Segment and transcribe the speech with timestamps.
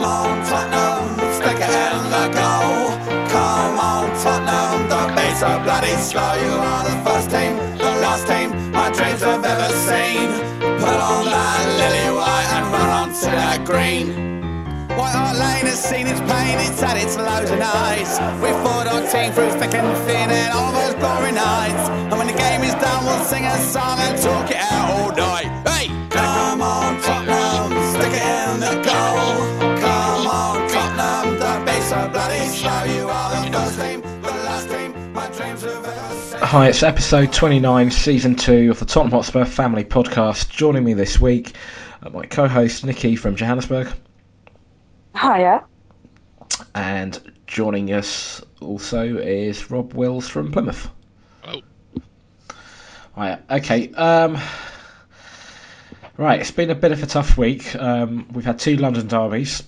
[0.00, 2.88] Come on, Tottenham, stick it in the goal.
[3.28, 6.32] Come on, Tottenham, beats are bloody slow.
[6.40, 10.32] You are the first team, the last team my dreams have ever seen.
[10.80, 14.88] Put on that lily white and run that green.
[14.96, 18.16] White Hart Lane has seen its pain, it's its and.
[18.40, 21.90] We fought our team through thick and thin and all those glory nights.
[22.08, 25.12] And when the game is done, we'll sing a song and talk it out all
[25.12, 25.69] night.
[36.50, 40.50] Hi, it's episode 29, season 2 of the Tottenham Hotspur Family Podcast.
[40.50, 41.54] Joining me this week,
[42.02, 43.86] uh, my co host Nici from Johannesburg,
[45.14, 45.64] Hiya.
[46.74, 50.90] and joining us also is Rob Wills from Plymouth.
[51.44, 51.60] Oh,
[53.14, 53.92] Hi, okay.
[53.92, 54.36] Um,
[56.16, 57.76] right, it's been a bit of a tough week.
[57.76, 59.62] Um, we've had two London derbies,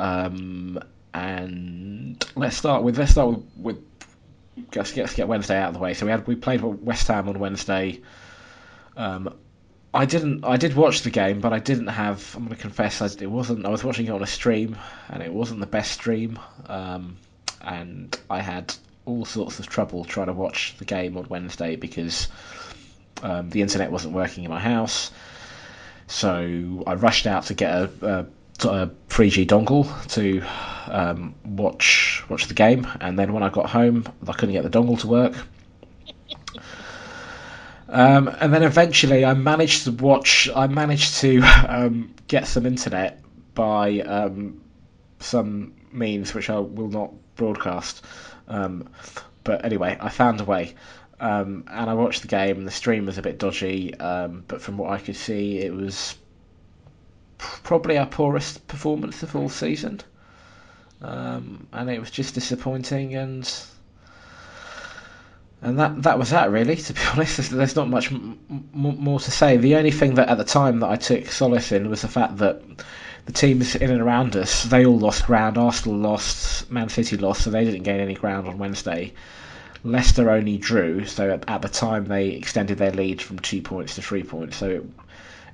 [0.00, 0.80] um,
[1.14, 3.87] and let's start with let's start with, with
[4.74, 5.94] let's get, let's get Wednesday out of the way.
[5.94, 8.00] So we had we played West Ham on Wednesday.
[8.96, 9.34] Um,
[9.92, 10.44] I didn't.
[10.44, 12.34] I did watch the game, but I didn't have.
[12.34, 13.64] I'm going to confess, I, it wasn't.
[13.64, 14.76] I was watching it on a stream,
[15.08, 16.38] and it wasn't the best stream.
[16.66, 17.16] Um,
[17.60, 18.74] and I had
[19.06, 22.28] all sorts of trouble trying to watch the game on Wednesday because
[23.22, 25.10] um, the internet wasn't working in my house.
[26.06, 28.26] So I rushed out to get a,
[28.64, 30.42] a, a 3G dongle to
[30.90, 34.70] um, watch watch the game, and then when I got home, I couldn't get the
[34.70, 35.34] dongle to work.
[37.88, 40.48] Um, and then eventually, I managed to watch.
[40.54, 43.20] I managed to um, get some internet
[43.54, 44.60] by um,
[45.20, 48.04] some means which I will not broadcast.
[48.46, 48.88] Um,
[49.44, 50.74] but anyway, I found a way,
[51.18, 52.64] um, and I watched the game.
[52.64, 56.14] The stream was a bit dodgy, but from what I could see, it was
[57.38, 60.00] probably our poorest performance of all season,
[61.02, 63.14] um, and it was just disappointing.
[63.14, 63.50] And
[65.62, 66.76] and that that was that really.
[66.76, 69.56] To be honest, there's, there's not much m- m- more to say.
[69.56, 72.38] The only thing that at the time that I took solace in was the fact
[72.38, 72.62] that
[73.26, 75.58] the teams in and around us they all lost ground.
[75.58, 79.12] Arsenal lost, Man City lost, so they didn't gain any ground on Wednesday.
[79.84, 83.94] Leicester only drew, so at, at the time they extended their lead from two points
[83.94, 84.56] to three points.
[84.56, 84.84] So it,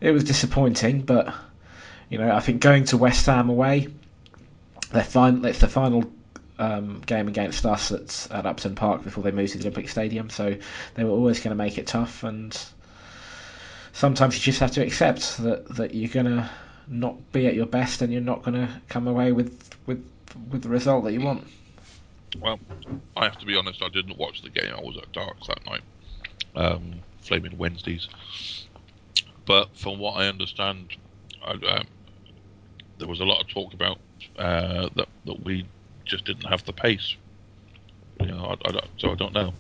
[0.01, 1.35] it was disappointing, but
[2.09, 3.89] you know I think going to West Ham away,
[4.93, 6.11] their fin- it's the final
[6.59, 10.31] um, game against us at, at Upton Park before they moved to the Olympic Stadium.
[10.31, 10.57] So
[10.95, 12.57] they were always going to make it tough, and
[13.93, 16.51] sometimes you just have to accept that, that you're going to
[16.87, 20.05] not be at your best and you're not going to come away with, with
[20.51, 21.47] with the result that you want.
[22.41, 22.59] well,
[23.17, 24.73] I have to be honest, I didn't watch the game.
[24.77, 25.83] I was at Darks that night,
[26.57, 28.09] um, Flaming Wednesdays.
[29.47, 30.97] But from what I understand,
[31.45, 31.87] I, um,
[32.99, 33.99] there was a lot of talk about
[34.39, 35.67] uh, that that we
[36.05, 37.17] just didn't have the pace.
[38.21, 39.53] You know, I, I so I don't know.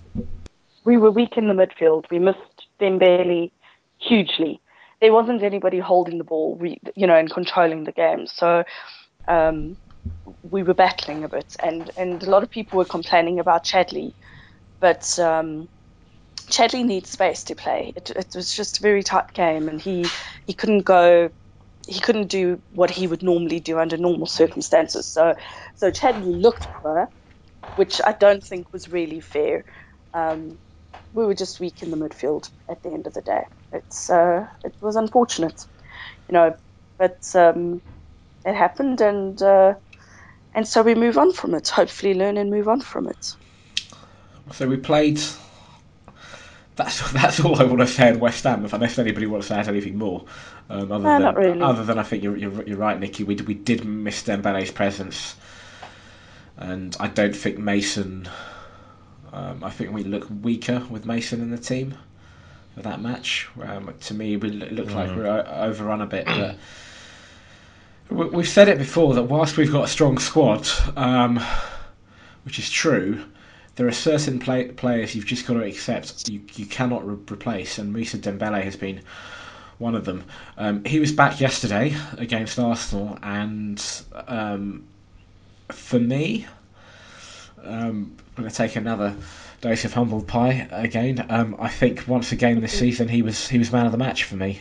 [0.85, 2.05] We were weak in the midfield.
[2.11, 3.51] We missed Dembele
[3.99, 4.61] hugely.
[5.01, 8.27] There wasn't anybody holding the ball, we, you know, and controlling the game.
[8.27, 8.65] So
[9.29, 9.77] um,
[10.51, 14.13] we were battling a bit, and and a lot of people were complaining about Chadli,
[14.81, 15.69] but um,
[16.49, 17.93] Chadli needs space to play.
[17.97, 20.07] It, it was just a very tight game, and he
[20.47, 21.31] he couldn't go.
[21.87, 25.13] He couldn't do what he would normally do under normal circumstances.
[25.13, 25.35] So,
[25.77, 27.09] so Chadli looked better,
[27.77, 29.65] which I don't think was really fair.
[30.15, 30.59] Um,
[31.13, 33.43] we were just weak in the midfield at the end of the day.
[33.73, 35.61] It's uh, it was unfortunate,
[36.29, 36.55] you know,
[36.99, 37.83] but um,
[38.45, 39.75] it happened, and uh,
[40.55, 41.69] and so we move on from it.
[41.69, 43.27] Hopefully, learn and move on from it.
[44.53, 45.21] So we played.
[46.77, 48.65] That's that's all I want to say on West Ham.
[48.65, 50.25] If unless anybody wants to add anything more,
[50.71, 51.61] um, other No, than not really.
[51.61, 53.25] other than I think you're, you're you're right, Nici.
[53.25, 55.37] We we did miss Dembele's presence,
[56.57, 58.29] and I don't think Mason.
[59.33, 61.95] Um, I think we look weaker with Mason in the team
[62.75, 63.49] for that match.
[63.63, 66.57] Um, to me, we it looked like we we're overrun a bit, but.
[68.11, 71.41] we- We've said it before that whilst we've got a strong squad, um,
[72.45, 73.25] which is true,
[73.77, 77.79] there are certain play- players you've just got to accept you, you cannot re- replace,
[77.79, 79.01] and Moussa Dembele has been
[79.79, 80.25] one of them.
[80.57, 83.85] Um, he was back yesterday against Arsenal, and
[84.29, 84.85] um,
[85.71, 86.47] for me,
[87.65, 89.17] um, I'm going to take another
[89.61, 91.25] dose of humble pie again.
[91.29, 94.25] Um, I think once again this season he was he was man of the match
[94.25, 94.61] for me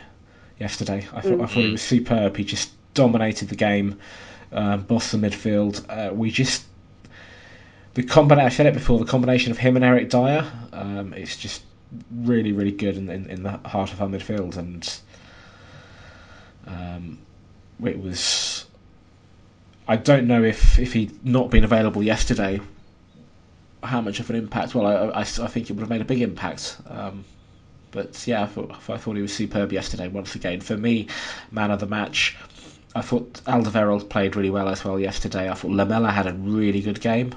[0.59, 1.07] yesterday.
[1.13, 2.37] I thought I thought he was superb.
[2.37, 3.99] He just dominated the game,
[4.51, 5.83] uh, bossed the midfield.
[5.89, 6.63] Uh, we just
[7.93, 8.45] the combination.
[8.45, 8.99] I said it before.
[8.99, 11.63] The combination of him and Eric Dier, um, it's just
[12.11, 14.99] really, really good in, in, in the heart of our midfield, and
[16.67, 17.19] um,
[17.83, 18.65] it was
[19.87, 22.61] I don't know if if he'd not been available yesterday,
[23.83, 24.73] how much of an impact.
[24.73, 26.77] Well, I, I, I think it would have made a big impact.
[26.87, 27.25] Um,
[27.91, 30.61] but yeah, I thought, I thought he was superb yesterday once again.
[30.61, 31.07] For me,
[31.51, 32.35] man of the match.
[32.95, 35.49] I thought Alderweireld played really well as well yesterday.
[35.49, 37.33] I thought Lamela had a really good game.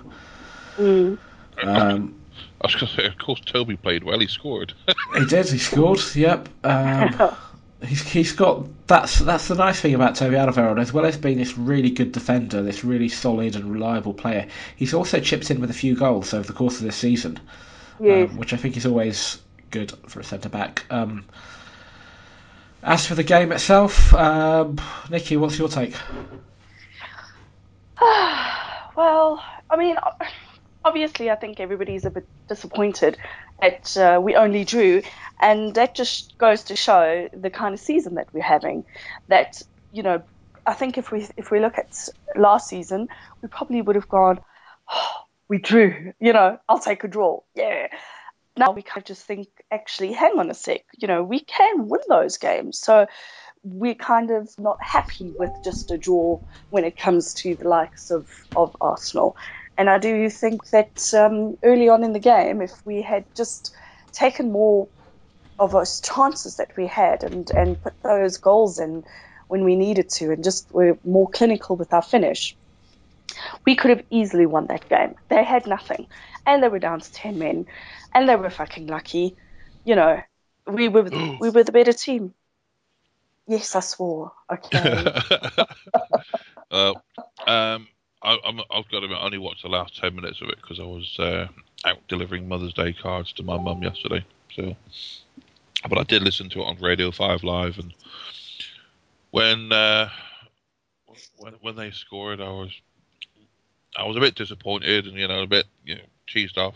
[0.77, 1.19] Mm.
[1.63, 2.15] Um,
[2.61, 4.19] I was going to say, of course, Toby played well.
[4.19, 4.73] He scored.
[5.15, 5.49] he did.
[5.49, 6.01] He scored.
[6.15, 6.49] Yep.
[6.65, 7.37] Um,
[7.85, 10.81] he's, he's got that's that's the nice thing about Toby Alderweireld.
[10.81, 14.95] As well as being this really good defender, this really solid and reliable player, he's
[14.95, 17.39] also chipped in with a few goals over the course of this season,
[18.01, 18.31] Yes.
[18.31, 19.41] um, which I think is always
[19.71, 20.85] good for a centre back.
[20.91, 21.25] Um,
[22.83, 24.79] as for the game itself, um,
[25.11, 25.95] Nici, what's your take?
[28.01, 29.97] well, I mean,
[30.87, 33.19] obviously, I think everybody's a bit disappointed
[33.61, 35.03] that uh, we only drew,
[35.41, 38.85] and that just goes to show the kind of season that we're having.
[39.29, 39.63] That
[39.93, 40.23] you know,
[40.67, 43.09] I think if we if we look at last season,
[43.43, 44.39] we probably would have gone,
[44.91, 45.13] oh,
[45.49, 46.13] we drew.
[46.21, 47.41] You know, I'll take a draw.
[47.55, 47.89] Yeah.
[48.59, 50.83] Now we kind of just think, actually, hang on a sec.
[50.97, 52.79] You know, we can win those games.
[52.79, 53.07] So
[53.63, 56.41] we're kind of not happy with just a draw
[56.71, 59.37] when it comes to the likes of, of Arsenal.
[59.79, 63.75] And I do think that um, early on in the game, if we had just
[64.13, 64.89] taken more
[65.59, 69.05] of those chances that we had and, and put those goals in
[69.49, 72.57] when we needed to and just were more clinical with our finish,
[73.65, 75.15] we could have easily won that game.
[75.29, 76.07] They had nothing.
[76.47, 77.67] And they were down to 10 men.
[78.15, 79.37] And they were fucking lucky.
[79.85, 80.21] You know,
[80.67, 81.03] we were,
[81.41, 82.35] we were the better team.
[83.47, 84.33] Yes, I swore.
[84.51, 85.13] Okay.
[86.71, 86.95] uh,
[87.47, 87.87] um,
[88.23, 90.57] I, I'm, I've got to admit, I only watched the last 10 minutes of it
[90.61, 91.49] because I was uh,
[91.85, 94.25] out delivering Mother's Day cards to my mum yesterday.
[94.55, 94.75] So,
[95.89, 97.79] But I did listen to it on Radio 5 Live.
[97.79, 97.95] And
[99.31, 100.09] when, uh,
[101.37, 102.73] when, when they scored, I was
[103.99, 106.75] I was a bit disappointed and, you know, a bit you know, cheesed off,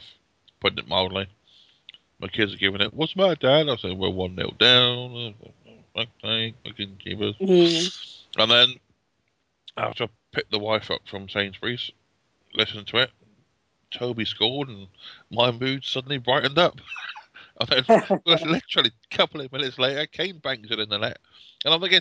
[0.60, 1.28] putting it mildly.
[2.18, 3.68] My kids are giving it, what's my dad?
[3.68, 5.34] I said, we're 1 0 down.
[5.96, 7.34] Okay, I can keep us.
[7.40, 8.40] Mm-hmm.
[8.40, 8.68] And then
[9.76, 11.90] after picked the wife up from Sainsbury's,
[12.54, 13.10] listened to it,
[13.90, 14.86] Toby scored and
[15.30, 16.80] my mood suddenly brightened up.
[17.60, 21.18] and then literally a couple of minutes later, Kane bangs it in the net.
[21.64, 22.00] And I'm thinking,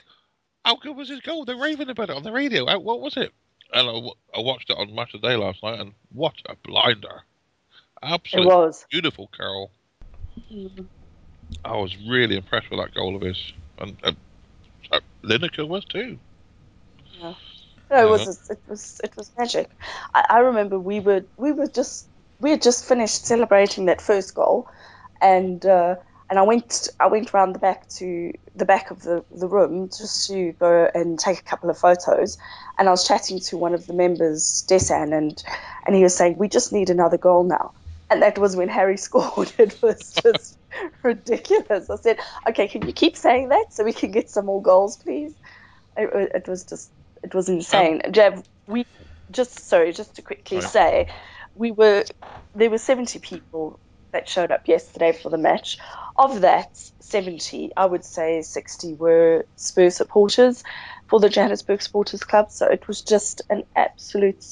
[0.63, 1.45] how good was his goal?
[1.45, 2.65] They're raving about it on the radio.
[2.79, 3.33] What was it?
[3.73, 6.55] And I, I watched it on Match of the Day last night, and what a
[6.55, 7.21] blinder!
[8.01, 9.71] Absolutely it was beautiful, Carol.
[10.51, 10.83] Mm-hmm.
[11.65, 14.15] I was really impressed with that goal of his, and, and
[14.91, 16.17] uh, Lineker was too.
[17.19, 17.33] Yeah.
[17.91, 19.71] No, it was it was it was magic.
[20.13, 22.09] I, I remember we were we were just
[22.39, 24.67] we had just finished celebrating that first goal,
[25.21, 25.95] and uh,
[26.29, 29.89] and I went I went around the back to the back of the, the room
[29.89, 32.37] just to go and take a couple of photos,
[32.77, 35.41] and I was chatting to one of the members, Desan, and
[35.87, 37.73] and he was saying we just need another goal now,
[38.11, 39.51] and that was when Harry scored.
[39.57, 40.59] It was just
[41.03, 41.89] ridiculous.
[41.89, 42.19] I said,
[42.49, 45.33] okay, can you keep saying that so we can get some more goals, please?
[45.97, 46.91] It, it was just
[47.23, 48.01] it was insane.
[48.05, 48.85] Um, Jav, we
[49.31, 50.71] just sorry, just to quickly sorry.
[50.71, 51.07] say,
[51.55, 52.05] we were
[52.55, 53.79] there were seventy people
[54.11, 55.77] that showed up yesterday for the match.
[56.17, 60.63] Of that, 70, I would say 60 were Spurs supporters
[61.07, 62.47] for the Johannesburg Supporters Club.
[62.49, 64.43] So it was just an absolute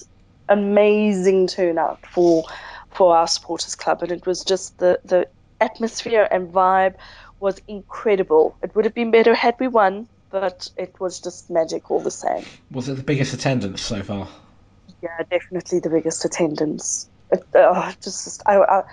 [0.47, 2.45] amazing turnout for
[2.91, 5.27] for our supporters club, and it was just the the
[5.59, 6.95] atmosphere and vibe
[7.39, 8.57] was incredible.
[8.63, 12.12] It would have been better had we won, but it was just magic all the
[12.12, 12.43] same.
[12.72, 14.27] Was it the biggest attendance so far?
[15.01, 17.10] Yeah, definitely the biggest attendance.
[17.31, 18.84] It, oh, just I, I,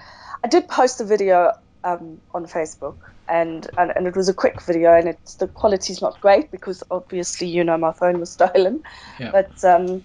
[0.43, 2.97] I, did post a video um, on Facebook,
[3.29, 6.83] and, and and it was a quick video, and it's the quality's not great because
[6.91, 8.83] obviously you know my phone was stolen,
[9.19, 9.31] yeah.
[9.31, 10.05] but um,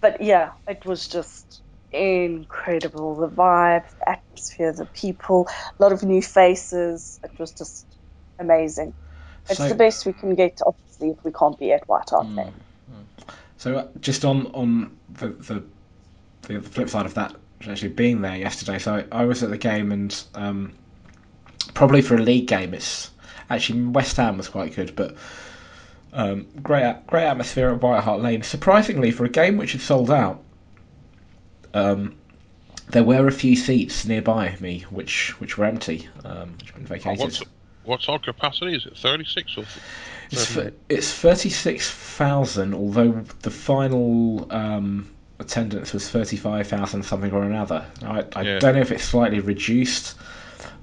[0.00, 3.16] but yeah, it was just incredible.
[3.16, 7.18] The vibe, the atmosphere, the people, a lot of new faces.
[7.24, 7.86] It was just
[8.38, 8.94] amazing.
[9.48, 12.26] It's so, the best we can get, obviously, if we can't be at White Hart
[12.26, 12.52] mm,
[13.58, 15.62] So, uh, just on on the, the,
[16.42, 17.34] the flip side of that,
[17.66, 18.78] actually being there yesterday.
[18.78, 20.72] So I, I was at the game, and um,
[21.74, 23.10] probably for a league game, it's
[23.48, 25.16] actually West Ham was quite good, but.
[26.12, 28.42] Um, great, great atmosphere at White Hart Lane.
[28.42, 30.42] Surprisingly, for a game which had sold out,
[31.72, 32.16] um,
[32.90, 36.86] there were a few seats nearby me which which were empty, um, which had been
[36.86, 37.20] vacated.
[37.20, 37.42] Oh, what's,
[37.84, 38.74] what's our capacity?
[38.76, 39.64] Is it 36 or?
[40.30, 40.56] It's,
[40.88, 45.10] it's 36,000, although the final um,
[45.40, 47.84] attendance was 35,000 something or another.
[48.02, 48.58] I, I yeah.
[48.60, 50.16] don't know if it's slightly reduced.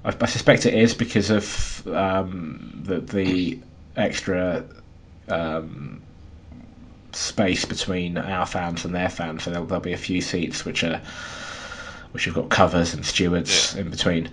[0.04, 3.58] I, I suspect it is because of um, the, the
[3.96, 4.64] extra
[5.28, 6.02] um,
[7.12, 10.84] space between our fans and their fans, so there'll, there'll be a few seats which
[10.84, 11.00] are
[12.12, 14.30] which have got covers and stewards in between.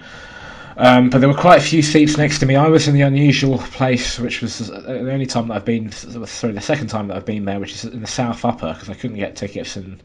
[0.78, 2.56] Um, but there were quite a few seats next to me.
[2.56, 5.92] I was in the unusual place, which was the only time that I've been.
[5.92, 8.90] Sorry, the second time that I've been there, which is in the south upper, because
[8.90, 10.00] I couldn't get tickets in, in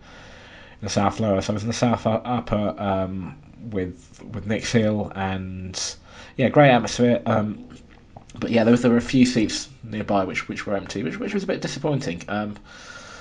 [0.83, 1.41] the south lower.
[1.41, 3.37] So I was in the south upper um,
[3.71, 5.97] with with Nick Hill, and
[6.37, 7.21] yeah, great atmosphere.
[7.27, 7.69] Um,
[8.39, 11.19] but yeah, there was there were a few seats nearby which which were empty, which
[11.19, 12.23] which was a bit disappointing.
[12.29, 12.57] Um,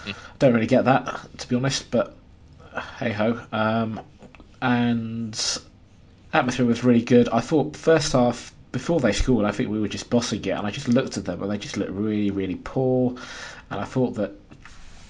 [0.06, 0.16] mm.
[0.38, 2.16] Don't really get that to be honest, but
[3.00, 3.42] hey ho.
[3.52, 4.02] Um,
[4.62, 5.60] and
[6.34, 7.30] atmosphere was really good.
[7.30, 10.66] I thought first half before they scored, I think we were just bossing it, and
[10.66, 13.16] I just looked at them and they just looked really really poor.
[13.72, 14.34] And I thought that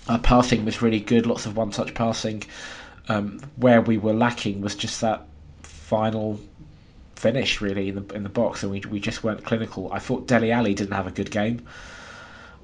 [0.07, 2.43] our passing was really good, lots of one touch passing.
[3.07, 5.25] Um, where we were lacking was just that
[5.63, 6.39] final
[7.15, 9.91] finish really in the in the box, and we we just weren't clinical.
[9.91, 11.65] I thought Dele Alli didn't have a good game.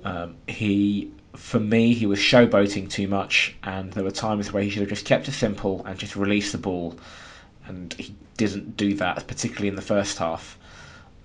[0.04, 4.70] Um, he, for me, he was showboating too much, and there were times where he
[4.70, 6.96] should have just kept it simple and just released the ball,
[7.68, 10.58] and he didn't do that, particularly in the first half.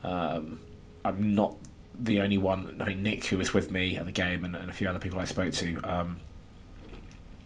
[0.03, 0.61] Um,
[1.05, 1.57] I'm not
[1.99, 2.77] the only one.
[2.81, 4.99] I mean, Nick, who was with me at the game, and, and a few other
[4.99, 6.21] people I spoke to, um,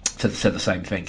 [0.05, 1.09] said, said the same thing.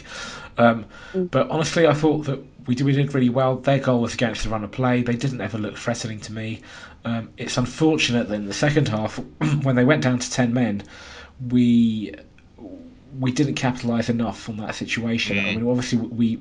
[0.57, 1.29] Um, mm.
[1.29, 3.57] But honestly, I thought that we did, we did really well.
[3.57, 5.03] Their goal was against the run of play.
[5.03, 6.61] They didn't ever look threatening to me.
[7.03, 9.17] Um, it's unfortunate that in the second half,
[9.63, 10.83] when they went down to ten men,
[11.49, 12.15] we
[13.19, 15.37] we didn't capitalise enough on that situation.
[15.37, 15.41] Mm.
[15.41, 16.39] I mean, obviously we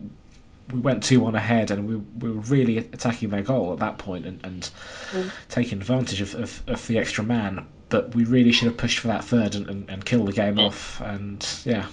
[0.73, 3.99] we went two one ahead and we, we were really attacking their goal at that
[3.99, 4.71] point and, and
[5.13, 5.31] mm.
[5.49, 7.67] taking advantage of, of, of, the extra man.
[7.89, 10.59] But we really should have pushed for that third and, and, and kill the game
[10.59, 10.67] oh.
[10.67, 11.01] off.
[11.01, 11.87] And yeah,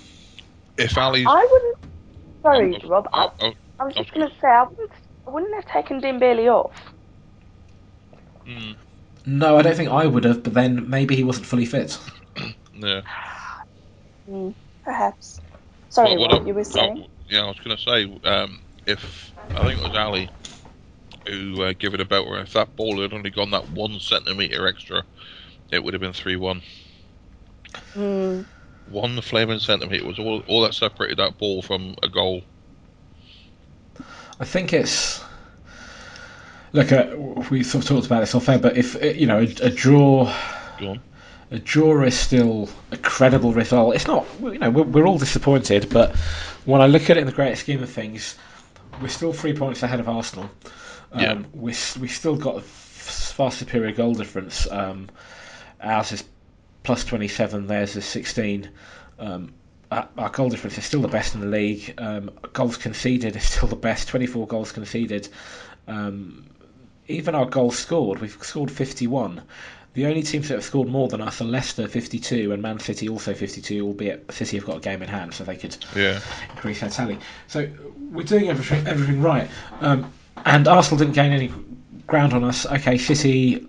[0.78, 1.78] if Alli, I wouldn't.
[2.42, 3.10] Sorry, oh, Rob.
[3.13, 4.92] I, oh, I was just going to say I wouldn't,
[5.28, 6.94] I wouldn't have taken Dembele off.
[8.48, 8.75] Mm.
[9.25, 10.44] No, I don't think I would have.
[10.44, 11.98] But then maybe he wasn't fully fit.
[12.74, 13.01] yeah.
[14.30, 15.42] Mm, perhaps.
[15.90, 17.08] Sorry, what, what, what you were saying.
[17.31, 20.29] Yeah, I was going to say um, if I think it was Alli
[21.27, 24.00] who uh, gave it a belt where if that ball had only gone that one
[24.00, 25.03] centimetre extra,
[25.71, 26.61] it would have been 3 1.
[27.95, 28.45] Mm
[28.85, 32.43] one flaming centimetre was all, all that separated that ball from a goal.
[34.39, 35.23] I think it's.
[36.73, 37.15] Look, uh,
[37.50, 40.33] we sort of talked about this off air, but if you know a, a draw,
[41.51, 43.96] a draw is still a credible result.
[43.96, 46.15] It's not, you know, we're, we're all disappointed, but
[46.65, 48.36] when I look at it in the great scheme of things,
[49.01, 50.50] we're still three points ahead of Arsenal.
[51.12, 51.41] Um, yeah.
[51.53, 54.70] we we still got a far superior goal difference.
[54.72, 55.10] Um,
[55.81, 56.24] ours is
[56.84, 58.70] plus 27, theirs is 16.
[59.20, 59.53] Um,
[59.91, 61.93] our goal difference is still the best in the league.
[61.98, 65.27] Um, goals conceded is still the best, 24 goals conceded.
[65.86, 66.46] Um,
[67.10, 69.41] even our goals scored, we've scored 51.
[69.93, 73.10] The only teams that have scored more than us are Leicester 52 and Man City
[73.10, 76.21] also 52, albeit City have got a game in hand, so they could yeah.
[76.51, 77.19] increase their tally.
[77.48, 77.69] So
[78.10, 79.50] we're doing everything, everything right.
[79.81, 80.13] Um,
[80.45, 81.51] and Arsenal didn't gain any
[82.07, 82.65] ground on us.
[82.65, 83.67] Okay, City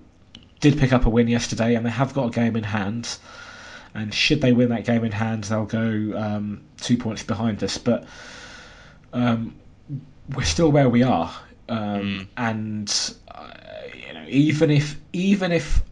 [0.60, 3.18] did pick up a win yesterday, and they have got a game in hand.
[3.94, 7.78] And should they win that game in hand, they'll go um, two points behind us.
[7.78, 8.06] But
[9.12, 9.56] um,
[10.34, 11.34] we're still where we are,
[11.68, 12.26] um, mm.
[12.36, 13.50] and uh,
[14.06, 15.82] you know, even if even if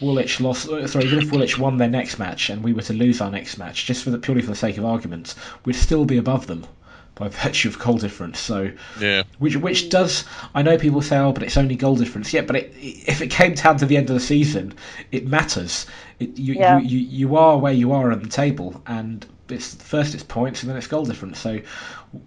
[0.00, 2.92] Woolwich lost, uh, sorry, even if Woolwich won their next match and we were to
[2.92, 6.04] lose our next match, just for the purely for the sake of argument, we'd still
[6.04, 6.66] be above them
[7.14, 8.38] by virtue of goal difference.
[8.38, 12.32] So yeah, which which does I know people say oh but it's only goal difference.
[12.32, 14.74] Yeah, but it, if it came down to the end of the season,
[15.10, 15.86] it matters.
[16.20, 16.78] It, you, yeah.
[16.78, 20.62] you, you you are where you are on the table, and it's first it's points
[20.62, 21.38] and then it's goal difference.
[21.38, 21.60] So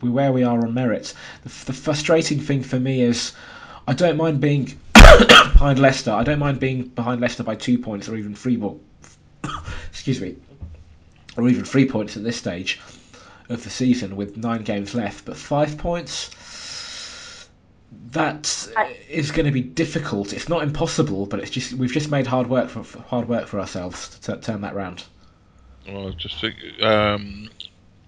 [0.01, 1.13] we where we are on merit.
[1.44, 3.34] The, the frustrating thing for me is
[3.88, 4.80] I don't mind being
[5.18, 6.12] behind Leicester.
[6.12, 8.58] I don't mind being behind Leicester by two points or even three.
[8.58, 8.77] more.
[9.89, 10.36] excuse me,
[11.38, 12.80] or even three points at this stage
[13.50, 16.30] of the season with nine games left, but five points.
[18.12, 18.70] That
[19.10, 20.34] is going to be difficult.
[20.34, 23.60] It's not impossible, but it's just we've just made hard work for hard work for
[23.60, 25.03] ourselves to t- turn that round.
[25.88, 27.50] Well, I just think um,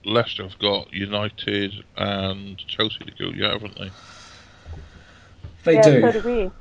[0.05, 3.91] Leicester have got United and Chelsea to go, yeah, haven't they?
[5.63, 6.01] They yeah, do.
[6.01, 6.51] So do we.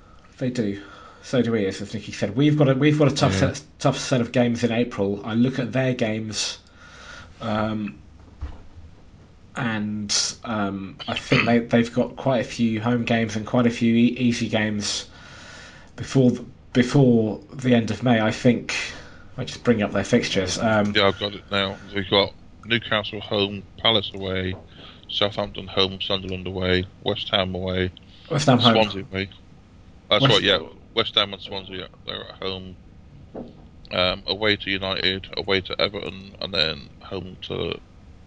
[0.42, 0.82] They do.
[1.22, 2.34] So do we, as Nici said.
[2.34, 3.52] We've got a we've got a tough yeah.
[3.52, 5.24] set, tough set of games in April.
[5.24, 6.58] I look at their games.
[7.40, 8.02] Um,
[9.54, 13.70] and um, I think they they've got quite a few home games and quite a
[13.70, 15.08] few e- easy games
[15.94, 18.20] before the, before the end of May.
[18.20, 18.74] I think
[19.36, 20.58] I just bring up their fixtures.
[20.58, 21.76] Um, yeah, I've got it now.
[21.94, 22.32] We've got
[22.64, 24.56] Newcastle home, Palace away,
[25.08, 27.92] Southampton home, Sunderland away, West Ham away,
[28.28, 29.08] West Ham Swansea home.
[29.12, 29.30] away.
[30.12, 30.42] That's West, right.
[30.42, 30.58] Yeah,
[30.94, 32.76] West Ham and Swansea they're at home.
[33.92, 37.54] um, away to United, away to Everton, and then home to.
[37.72, 37.74] Uh,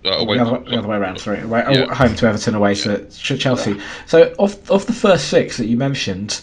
[0.08, 1.42] Oh, away the, other, to, the other way around, sorry.
[1.42, 1.92] Away, Yeah.
[1.96, 3.80] Home to Everton, away to Ch- Chelsea.
[4.06, 6.42] So, of, of the first six that you mentioned,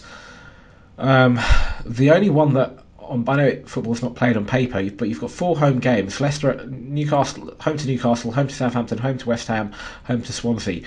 [0.97, 1.39] um,
[1.85, 5.21] the only one that on, I know it- football's not played on paper, but you've
[5.21, 9.47] got four home games: Leicester, Newcastle, home to Newcastle, home to Southampton, home to West
[9.47, 9.71] Ham,
[10.05, 10.81] home to Swansea.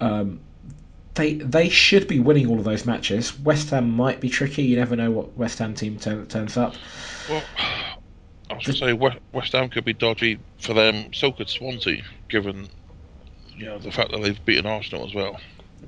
[0.00, 0.38] Um,
[1.14, 3.38] they they should be winning all of those matches.
[3.40, 4.62] West Ham might be tricky.
[4.62, 6.74] You never know what West Ham team turn, turns up.
[7.28, 7.42] Well,
[8.50, 11.12] I was going to say West, Ham could be dodgy for them.
[11.12, 12.68] So could Swansea, given
[13.56, 15.38] you know the fact that they've beaten Arsenal as well.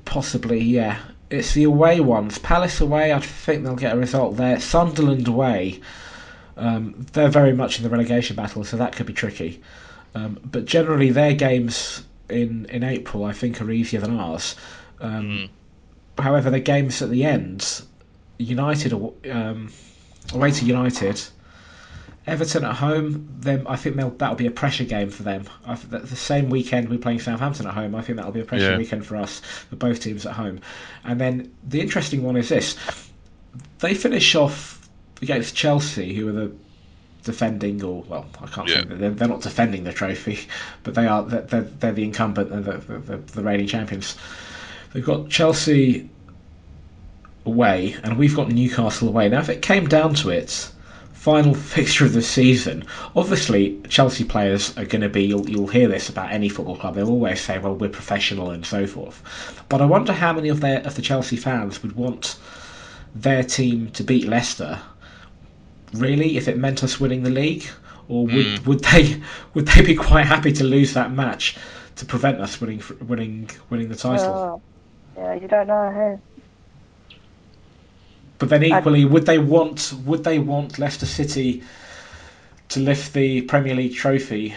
[0.04, 0.98] Possibly, yeah.
[1.28, 2.38] It's the away ones.
[2.38, 4.60] Palace away, I think they'll get a result there.
[4.60, 5.80] Sunderland away,
[6.56, 9.60] um, they're very much in the relegation battle, so that could be tricky.
[10.14, 14.54] Um, but generally, their games in, in April, I think, are easier than ours.
[15.00, 15.50] Um,
[16.18, 17.82] However, the games at the end,
[18.38, 18.94] United
[19.30, 19.70] um,
[20.32, 21.22] away to United,
[22.26, 23.28] Everton at home.
[23.38, 25.44] Then I think they'll, that'll be a pressure game for them.
[25.90, 27.94] The same weekend we're playing Southampton at home.
[27.94, 28.78] I think that'll be a pressure Yeah.
[28.78, 30.60] weekend for us for both teams at home.
[31.04, 32.76] And then the interesting one is this:
[33.80, 34.88] they finish off
[35.20, 36.52] against Chelsea, who are the
[37.24, 38.82] defending, or well, I can't Yeah.
[38.82, 40.38] say they're, they're not defending the trophy,
[40.82, 44.16] but they are they're, they're, they're the incumbent and the, the, the, the reigning champions.
[44.96, 46.08] They've got Chelsea
[47.44, 49.28] away, and we've got Newcastle away.
[49.28, 50.70] Now, if it came down to it,
[51.12, 52.82] final fixture of the season,
[53.14, 55.24] obviously Chelsea players are going to be.
[55.24, 56.94] You'll, you'll hear this about any football club.
[56.94, 59.22] They'll always say, "Well, we're professional" and so forth.
[59.68, 62.38] But I wonder how many of their of the Chelsea fans would want
[63.14, 64.80] their team to beat Leicester.
[65.92, 67.66] Really, if it meant us winning the league,
[68.08, 68.66] or would Mm.
[68.66, 69.20] would they
[69.52, 71.58] would they be quite happy to lose that match
[71.96, 74.32] to prevent us winning winning winning the title?
[74.34, 74.62] Oh,
[75.16, 75.90] yeah, you don't know.
[75.90, 77.16] Hey?
[78.38, 81.62] But then I- equally, would they want would they want Leicester City
[82.68, 84.54] to lift the Premier League trophy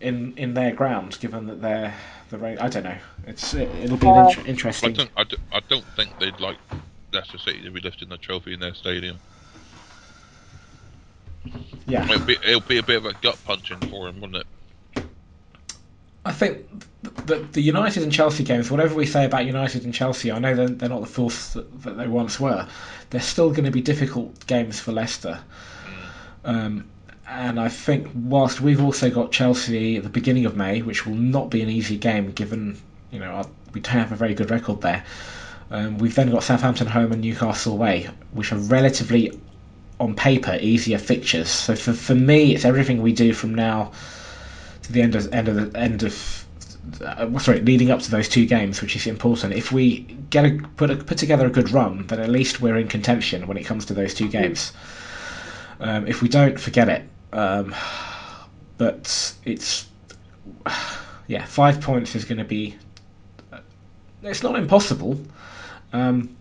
[0.00, 1.94] in in their ground, given that they're
[2.30, 2.96] the ra- I don't know.
[3.26, 4.92] It's it, it'll be an Well- inter- I interesting.
[4.94, 6.56] don't, I, do, I don't think they'd like
[7.12, 9.18] Leicester City to be lifting the trophy in their stadium.
[11.86, 14.46] Yeah, It'll be, it'll be a bit of a gut punching for them, wouldn't it?
[16.24, 16.66] I think
[17.26, 18.70] the the United and Chelsea games.
[18.70, 21.82] Whatever we say about United and Chelsea, I know they're, they're not the force that,
[21.82, 22.66] that they once were.
[23.10, 25.40] They're still going to be difficult games for Leicester.
[26.44, 26.84] Um,
[27.26, 31.14] and I think whilst we've also got Chelsea at the beginning of May, which will
[31.14, 32.78] not be an easy game given
[33.10, 35.04] you know our, we don't have a very good record there.
[35.70, 39.38] Um, we've then got Southampton home and Newcastle away, which are relatively
[40.00, 41.50] on paper easier fixtures.
[41.50, 43.92] So for, for me, it's everything we do from now
[44.88, 46.44] to the end of end of the end of
[47.04, 49.52] uh, sorry, leading up to those two games, which is important.
[49.52, 52.76] If we get a put a, put together a good run, then at least we're
[52.76, 54.72] in contention when it comes to those two games.
[55.80, 57.08] Um, if we don't, forget it.
[57.32, 57.74] Um,
[58.78, 59.86] but it's
[61.26, 62.76] yeah, five points is going to be.
[64.22, 65.20] It's not impossible,
[65.92, 66.36] um,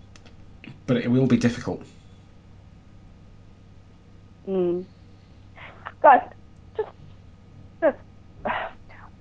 [0.87, 1.83] but it will be difficult.
[4.47, 4.85] Mm.
[6.01, 6.21] Guys,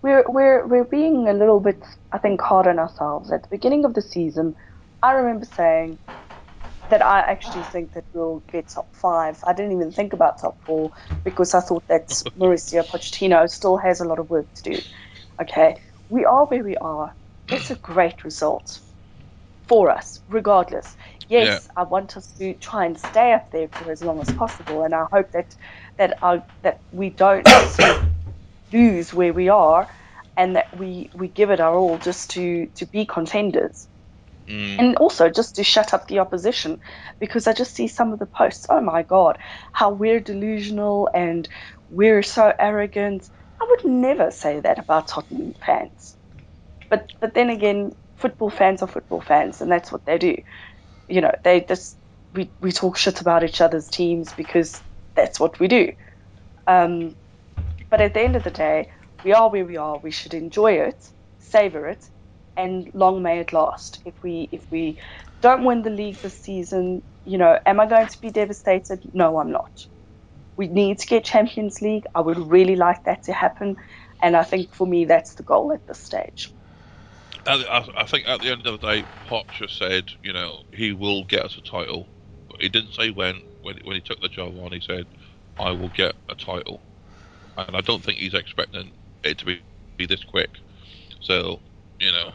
[0.06, 3.32] we're we're we're being a little bit, I think, hard on ourselves.
[3.32, 4.54] At the beginning of the season,
[5.02, 5.98] I remember saying
[6.90, 9.42] that I actually think that we'll get top five.
[9.44, 10.92] I didn't even think about top four
[11.24, 12.06] because I thought that
[12.38, 14.80] Mauricio Pochettino still has a lot of work to do.
[15.40, 15.76] Okay,
[16.08, 17.12] we are where we are.
[17.48, 18.78] It's a great result
[19.66, 20.96] for us, regardless.
[21.28, 24.84] Yes, I want us to try and stay up there for as long as possible,
[24.84, 25.56] and I hope that
[25.96, 27.44] that I, that we don't
[28.72, 29.88] lose where we are,
[30.36, 33.86] and that we, we give it our all just to, to be contenders
[34.48, 34.78] Mm.
[34.78, 36.80] and also just to shut up the opposition
[37.20, 38.66] because I just see some of the posts.
[38.68, 39.38] Oh my god,
[39.72, 41.48] how we're delusional and
[41.88, 43.28] we're so arrogant.
[43.60, 46.16] I would never say that about Tottenham fans.
[46.90, 50.36] But but then again, football fans are football fans, and that's what they do.
[51.08, 51.98] You know, they just
[52.32, 54.82] we we talk shit about each other's teams because
[55.16, 55.92] that's what we do.
[56.66, 57.16] Um,
[57.96, 58.90] but at the end of the day,
[59.24, 59.98] we are where we are.
[60.02, 62.10] We should enjoy it, savor it,
[62.54, 64.00] and long may it last.
[64.04, 64.98] If we if we
[65.40, 69.00] don't win the league this season, you know, am I going to be devastated?
[69.14, 69.86] No, I'm not.
[70.58, 72.04] We need to get Champions League.
[72.14, 73.76] I would really like that to happen,
[74.22, 76.52] and I think for me that's the goal at this stage.
[77.46, 79.04] I, think at the end of the day,
[79.56, 82.08] just said, you know, he will get us a title.
[82.50, 83.08] But he didn't say.
[83.08, 85.06] When, when he took the job on, he said,
[85.58, 86.82] I will get a title.
[87.56, 88.92] And I don't think he's expecting
[89.24, 89.62] it to be,
[89.96, 90.50] be this quick.
[91.20, 91.60] So,
[91.98, 92.32] you know.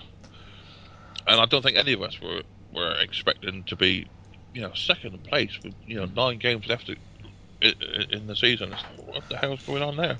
[1.27, 2.41] And I don't think any of us were,
[2.73, 4.07] were expecting to be,
[4.53, 6.95] you know, second place with, you know, nine games left to,
[7.61, 7.73] in,
[8.09, 8.73] in the season.
[8.97, 10.17] What the hell's going on there?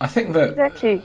[0.00, 1.02] I think that Exactly.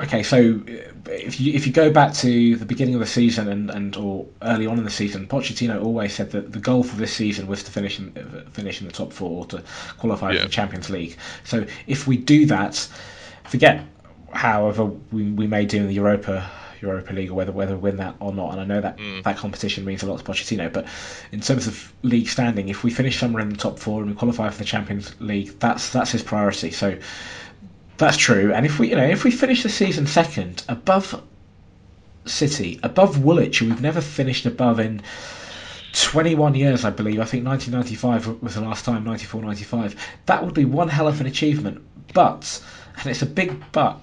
[0.00, 3.48] Okay, so uh, if you if you go back to the beginning of the season
[3.48, 6.96] and, and or early on in the season, Pochettino always said that the goal for
[6.96, 9.62] this season was to finish in, uh, finish in the top four or to
[9.98, 10.40] qualify Yeah.
[10.40, 11.16] for the Champions League.
[11.44, 12.86] So if we do that,
[13.44, 13.84] forget
[14.32, 16.48] however we, we may do in the Europa
[16.80, 18.52] Europa League or whether whether we win that or not.
[18.52, 19.24] And I know that Mm.
[19.24, 20.86] that competition means a lot to Pochettino, but
[21.32, 24.16] in terms of league standing, if we finish somewhere in the top four and we
[24.16, 26.70] qualify for the Champions League, that's that's his priority.
[26.70, 26.96] So.
[27.98, 31.20] That's true, and if we, you know, if we finish the season second, above
[32.26, 35.02] City, above Woolwich, we've never finished above in
[35.94, 37.18] 21 years, I believe.
[37.18, 39.96] I think 1995 was the last time, 94, 95.
[40.26, 41.84] That would be one hell of an achievement,
[42.14, 42.62] but,
[42.98, 43.98] and it's a big but,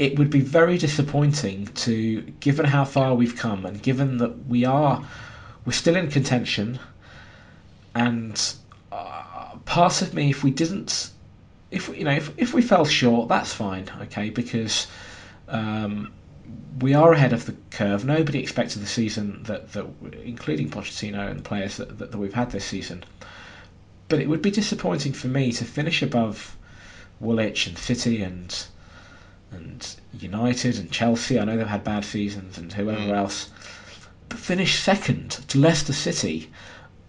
[0.00, 4.64] it would be very disappointing to, given how far we've come, and given that we
[4.64, 5.04] are,
[5.64, 6.80] we're still in contention,
[7.94, 8.54] and
[8.90, 11.10] uh, part of me, if we didn't
[11.70, 14.86] if we, you know if, if we fell short, that's fine, okay, because
[15.48, 16.10] um,
[16.80, 18.04] we are ahead of the curve.
[18.04, 19.86] Nobody expected the season that, that
[20.22, 23.04] including Pochettino and the players that, that, that we've had this season.
[24.08, 26.56] But it would be disappointing for me to finish above
[27.20, 28.66] Woolwich and City and
[29.50, 31.38] and United and Chelsea.
[31.38, 33.16] I know they've had bad seasons and whoever Mm.
[33.16, 33.48] else,
[34.28, 36.48] but finish second to Leicester City.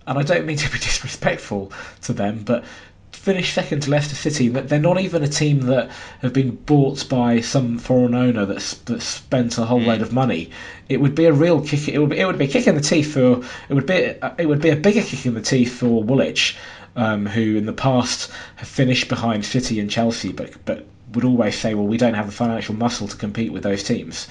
[0.08, 1.72] And I don't mean to be disrespectful
[2.04, 2.64] to them, but
[3.12, 4.50] finish second to Leicester City.
[4.50, 5.90] but they're not even a team that
[6.22, 9.88] have been bought by some foreign owner that's that spent a whole Mm.
[9.88, 10.50] load of money.
[10.88, 11.88] It would be a real kick.
[11.90, 13.42] It would be, it would be a kick in the teeth for.
[13.70, 16.56] It would be it would be a bigger kick in the teeth for Woolwich,
[16.96, 21.58] um, who in the past have finished behind City and Chelsea, but but would always
[21.58, 24.28] say, well, we don't have the financial muscle to compete with those teams.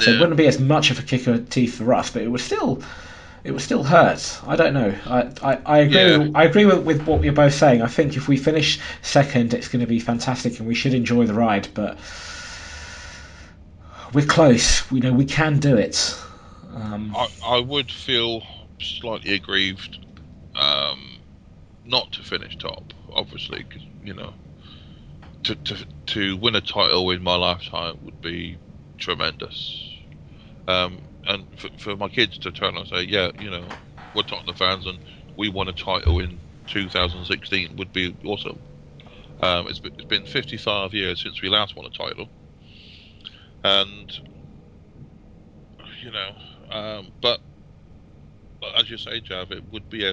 [0.00, 2.22] So it wouldn't be as much of a kick in the teeth for us, but
[2.22, 2.82] it would still
[3.46, 4.40] it would still hurt.
[4.46, 4.92] I don't know.
[5.06, 6.00] I, I, I agree.
[6.00, 6.16] Yeah.
[6.18, 7.80] With, I agree with, with what you're both saying.
[7.80, 11.26] I think if we finish second, it's going to be fantastic, and we should enjoy
[11.26, 11.68] the ride.
[11.74, 11.96] But
[14.12, 14.90] we're close.
[14.90, 16.16] We know we can do it.
[16.74, 18.42] Um, I, I would feel
[18.80, 19.98] slightly aggrieved
[20.56, 21.18] um,
[21.84, 24.34] not to finish top, obviously, 'cause, you know,
[25.44, 28.58] to, to to win a title in my lifetime would be
[28.98, 29.88] tremendous.
[30.66, 33.64] Um, and for, for my kids to turn and say, yeah, you know,
[34.14, 34.98] we're Tottenham fans and
[35.36, 38.58] we won a title in 2016 would be awesome.
[39.42, 42.28] Um, it's, been, it's been 55 years since we last won a title,
[43.62, 44.10] and
[46.02, 46.30] you know,
[46.70, 47.40] um, but,
[48.60, 50.12] but as you say, Jav, it would be a,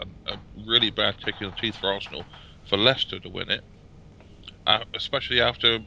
[0.00, 2.26] a, a really bad kick in the teeth for Arsenal
[2.68, 3.62] for Leicester to win it,
[4.66, 5.80] uh, especially after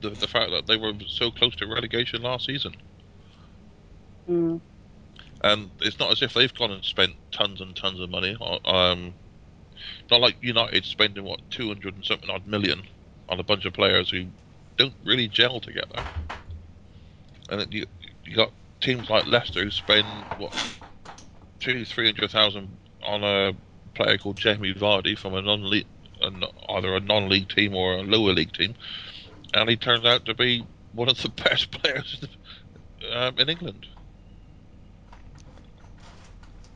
[0.00, 2.74] the, the fact that they were so close to relegation last season.
[4.28, 4.60] Mm.
[5.42, 8.36] And it's not as if they've gone and spent tons and tons of money.
[8.64, 9.14] Um,
[10.10, 12.82] not like United spending what 200 and something odd million
[13.28, 14.26] on a bunch of players who
[14.76, 16.04] don't really gel together.
[17.48, 17.86] And you
[18.24, 20.06] you got teams like Leicester who spend
[20.38, 20.52] what
[21.58, 23.52] two three hundred thousand on a
[23.94, 25.86] player called Jamie Vardy from a non-league,
[26.22, 28.74] a no- either a non-league team or a lower league team,
[29.54, 32.24] and he turns out to be one of the best players
[33.12, 33.86] um, in England.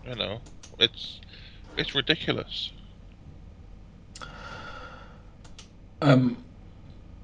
[0.06, 0.40] You know,
[0.78, 1.20] it's
[1.76, 2.70] it's ridiculous.
[6.02, 6.36] Um,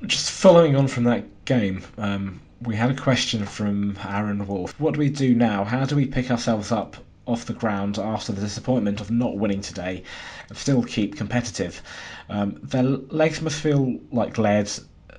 [0.07, 4.79] just following on from that game, um, we had a question from Aaron Wolf.
[4.81, 5.65] What do we do now?
[5.65, 9.61] How do we pick ourselves up off the ground after the disappointment of not winning
[9.61, 10.03] today
[10.49, 11.83] and still keep competitive?
[12.31, 14.71] Um, their legs must feel like lead.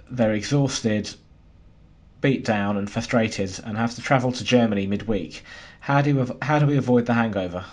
[0.09, 1.13] They're exhausted,
[2.21, 5.43] beat down, and frustrated, and have to travel to Germany midweek.
[5.81, 7.65] How do we, how do we avoid the hangover?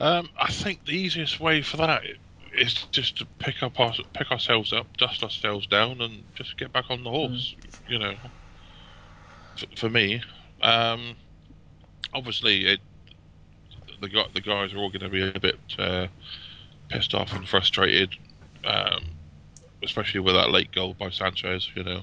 [0.00, 2.02] Um, I think the easiest way for that
[2.56, 6.72] is just to pick up our, pick ourselves up, dust ourselves down, and just get
[6.74, 7.56] back on the horse.
[7.88, 8.14] You know,
[9.56, 10.22] for, for me,
[10.60, 11.16] um,
[12.12, 12.80] obviously, it,
[14.02, 16.08] the the guys are all going to be a bit uh,
[16.90, 18.14] pissed off and frustrated,
[18.62, 19.04] um,
[19.82, 21.70] especially with that late goal by Sanchez.
[21.74, 22.00] You know,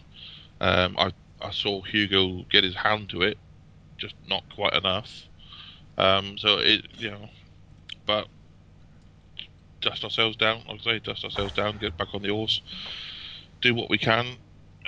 [0.59, 3.37] um, I I saw Hugo get his hand to it,
[4.01, 5.09] just not quite enough.
[5.97, 7.29] Um, so it you know
[8.05, 8.27] but
[9.81, 10.63] dust ourselves down.
[10.67, 12.61] Like I say, dust ourselves down, get back on the horse,
[13.61, 14.35] do what we can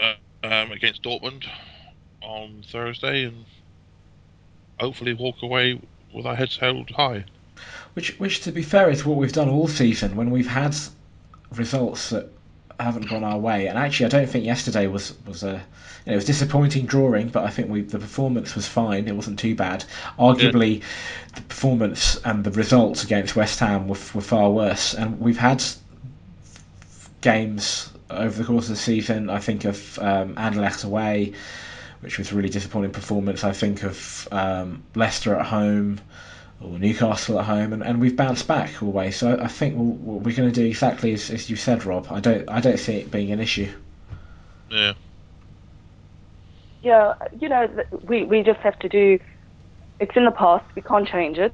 [0.02, 1.46] uh, um, against Dortmund
[2.22, 3.46] on Thursday, and
[4.80, 5.80] hopefully walk away
[6.14, 7.26] with our heads held high.
[7.94, 10.76] Which, which, to be fair, is what we've done all season when we've had
[11.56, 12.30] results that
[12.80, 13.68] haven't gone our way.
[13.68, 15.64] And actually, I don't think yesterday was was a
[16.06, 19.08] you know, it was disappointing drawing, but I think we the performance was fine.
[19.08, 19.86] It wasn't too bad.
[20.20, 20.86] Arguably, yeah.
[21.36, 24.94] the performance and the results against West Ham were, were far worse.
[24.94, 25.64] And we've had
[27.22, 29.30] games over the course of the season.
[29.30, 31.34] I think of um, Anderlecht away,
[32.02, 33.44] which was a really disappointing performance.
[33.44, 36.00] I think of um, Leicester at home
[36.64, 39.18] or Newcastle at home, and, and we've bounced back always.
[39.18, 41.86] So I, I think we we are going to do exactly as, as you said,
[41.86, 42.08] Rob.
[42.10, 43.70] I don't I don't see it being an issue.
[44.70, 44.94] Yeah.
[46.82, 47.70] Yeah, you know,
[48.04, 49.20] we we just have to do.
[50.00, 50.66] It's in the past.
[50.76, 51.54] We can't change it.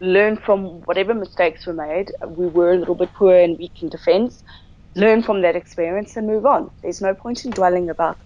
[0.00, 2.12] Learn from whatever mistakes were made.
[2.26, 4.42] We were a little bit poor and weak in defence.
[4.94, 6.70] Learn from that experience and move on.
[6.82, 8.16] There's no point in dwelling about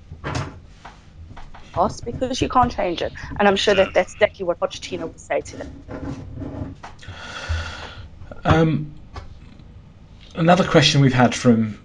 [2.05, 3.13] because you can't change it.
[3.39, 6.75] And I'm sure that that's exactly what Pochettino will say to them.
[8.45, 8.95] Um,
[10.35, 11.81] another question we've had from.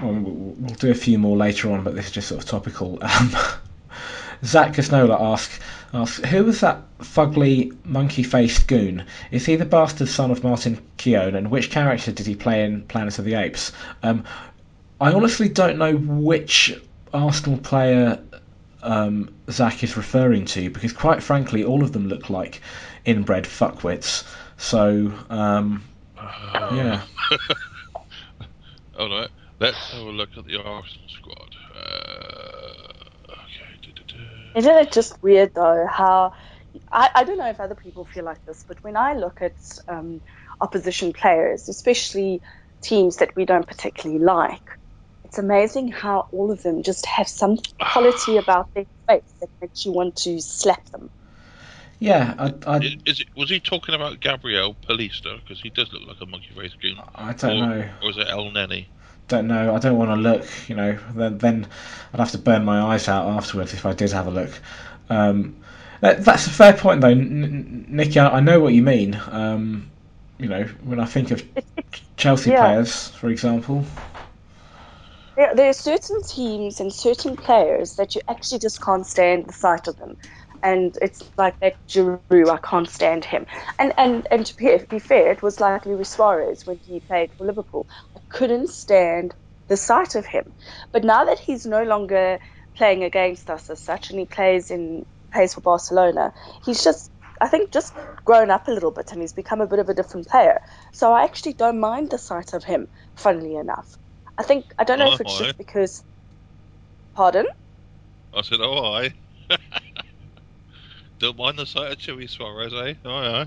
[0.00, 2.98] Well, we'll do a few more later on, but this is just sort of topical.
[3.00, 3.36] Um,
[4.44, 5.58] Zach Casnola asks,
[5.94, 9.06] asks, Who was that fugly, monkey faced goon?
[9.30, 12.82] Is he the bastard son of Martin Keown, and which character did he play in
[12.82, 13.72] Planet of the Apes?
[14.02, 14.24] Um,
[15.00, 16.78] I honestly don't know which
[17.12, 18.18] Arsenal player
[18.86, 22.60] um, Zach is referring to because, quite frankly, all of them look like
[23.04, 24.24] inbred fuckwits.
[24.56, 25.84] So, um,
[26.18, 27.02] uh, yeah.
[28.98, 29.28] All right,
[29.60, 31.54] let's have a look at the Arsenal squad.
[31.74, 34.58] Uh, okay.
[34.58, 36.32] Isn't it just weird though how
[36.90, 39.56] I, I don't know if other people feel like this, but when I look at
[39.88, 40.22] um,
[40.60, 42.40] opposition players, especially
[42.80, 44.78] teams that we don't particularly like,
[45.36, 49.84] it's amazing how all of them just have some quality about their face that makes
[49.84, 51.10] you want to slap them.
[51.98, 55.38] Yeah, I, I is, it, was he talking about Gabriel Paulista?
[55.40, 56.98] Because he does look like a monkey face goon.
[57.14, 57.88] I don't or, know.
[58.02, 58.86] Or is it Elneny?
[59.28, 59.74] Don't know.
[59.74, 60.46] I don't want to look.
[60.68, 61.66] You know, then then
[62.12, 64.50] I'd have to burn my eyes out afterwards if I did have a look.
[65.10, 65.56] Um,
[66.00, 68.18] that's a fair point, though, N- Nici.
[68.18, 69.20] I, I know what you mean.
[69.30, 69.90] Um,
[70.38, 71.42] you know, when I think of
[72.16, 72.60] Chelsea yeah.
[72.60, 73.84] players, for example.
[75.36, 79.52] There, there are certain teams and certain players that you actually just can't stand the
[79.52, 80.16] sight of them
[80.62, 83.46] and it's like that Giroud, I can't stand him.
[83.78, 87.46] And and and to be, fair, it was like Luis Suarez when he played for
[87.46, 87.86] Liverpool.
[88.16, 89.34] I couldn't stand
[89.68, 90.52] the sight of him.
[90.92, 92.38] But now that he's no longer
[92.76, 96.32] playing against us as such, and he plays in plays for Barcelona,
[96.64, 97.92] he's just I think just
[98.24, 100.60] grown up a little bit and he's become a bit of a different player.
[100.92, 103.96] So I actually don't mind the sight of him, funnily enough.
[104.38, 106.04] I think I don't know oh, if it's just because.
[107.14, 107.46] Pardon.
[108.34, 109.14] I said, "Oh, I."
[111.18, 112.94] don't mind the sight of Chewy Suarez, eh?
[113.04, 113.46] Oh, yeah.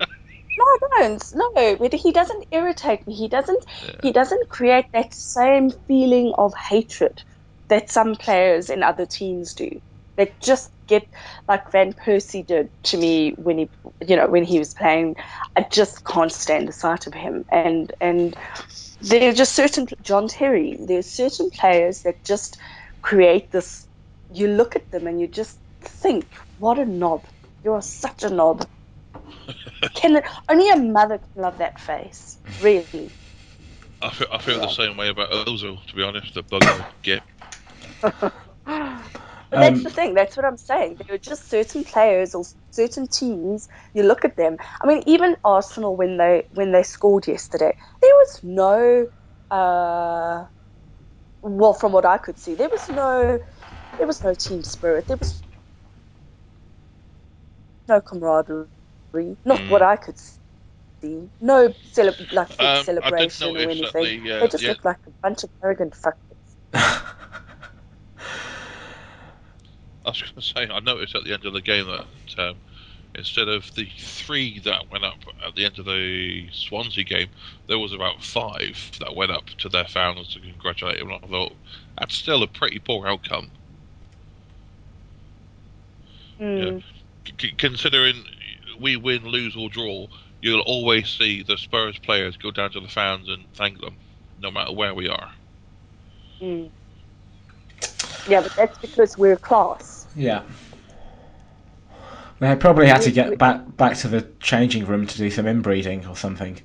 [0.00, 1.32] no, I don't.
[1.34, 3.14] No, but he doesn't irritate me.
[3.14, 3.64] He doesn't.
[3.84, 3.92] Yeah.
[4.02, 7.22] He doesn't create that same feeling of hatred
[7.68, 9.80] that some players in other teams do.
[10.16, 11.08] They just get
[11.48, 13.70] like Van Persie did to me when he,
[14.06, 15.16] you know, when he was playing.
[15.56, 18.36] I just can't stand the sight of him, and and
[19.00, 20.76] there are just certain John Terry.
[20.78, 22.58] There's certain players that just
[23.00, 23.86] create this.
[24.32, 26.26] You look at them and you just think,
[26.58, 27.24] "What a knob!
[27.64, 28.66] You are such a knob."
[29.94, 33.10] can only a mother can love that face, really.
[34.02, 34.66] I feel, I feel yeah.
[34.66, 36.34] the same way about Ozil, to be honest.
[36.34, 37.22] The bugger get.
[39.50, 40.14] But that's um, the thing.
[40.14, 40.98] That's what I'm saying.
[41.06, 43.68] There are just certain players or certain teams.
[43.94, 44.56] You look at them.
[44.80, 49.06] I mean, even Arsenal when they when they scored yesterday, there was no.
[49.50, 50.44] Uh,
[51.42, 53.38] well, from what I could see, there was no,
[53.98, 55.06] there was no team spirit.
[55.08, 55.42] There was
[57.88, 58.68] no camaraderie.
[59.44, 59.70] Not mm.
[59.70, 60.16] what I could
[61.02, 61.28] see.
[61.40, 64.24] No cele- like um, celebration or anything.
[64.24, 64.70] The, uh, they just yeah.
[64.70, 67.02] looked like a bunch of arrogant fuckers.
[70.04, 72.56] I was going to say, I noticed at the end of the game that um,
[73.14, 77.28] instead of the three that went up at the end of the Swansea game,
[77.66, 81.12] there was about five that went up to their fans to congratulate him.
[81.12, 81.52] I thought
[81.98, 83.50] that's still a pretty poor outcome.
[86.40, 86.82] Mm.
[87.26, 87.32] Yeah.
[87.38, 88.24] C- considering
[88.80, 90.06] we win, lose, or draw,
[90.40, 93.96] you'll always see the Spurs players go down to the fans and thank them,
[94.40, 95.30] no matter where we are.
[96.40, 96.70] Mm.
[98.28, 100.06] Yeah, but that's because we're a class.
[100.14, 100.42] Yeah.
[102.40, 106.06] They probably had to get back back to the changing room to do some inbreeding
[106.06, 106.58] or something.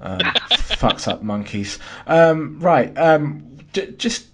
[0.00, 0.20] Um,
[0.76, 1.78] fucked up monkeys.
[2.06, 2.96] Um, right.
[2.98, 4.26] Um, j- just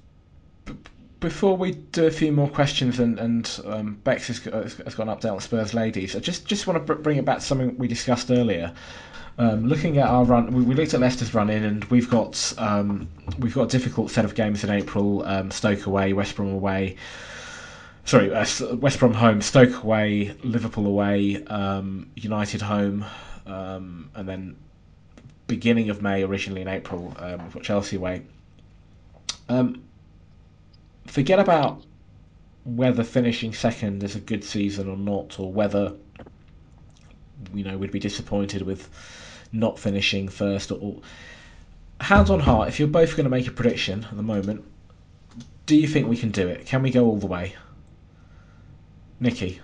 [1.20, 5.06] before we do a few more questions and, and um, Becks has got, has got
[5.06, 7.76] an update on Spurs ladies, I just just want to bring it back to something
[7.78, 8.72] we discussed earlier.
[9.40, 12.52] Um, looking at our run, we, we, looked at Leicester's run in, and we've got
[12.58, 16.50] um, we've got a difficult set of games in April: um, Stoke away, West Brom
[16.50, 16.96] away.
[18.04, 23.06] Sorry, uh, West Brom home, Stoke away, Liverpool away, um, United home,
[23.46, 24.56] um, and then
[25.46, 28.26] beginning of May, originally in April, um, we've got Chelsea away.
[31.06, 31.82] forget about
[32.64, 35.94] whether finishing second is a good season or not, or whether
[37.54, 38.86] you know we'd be disappointed with
[39.52, 40.70] not finishing first.
[40.70, 41.02] Or, all.
[42.00, 44.64] hands on heart, if you're both going to make a prediction at the moment,
[45.66, 46.66] do you think we can do it?
[46.66, 47.54] Can we go all the way?
[49.20, 49.60] Nici.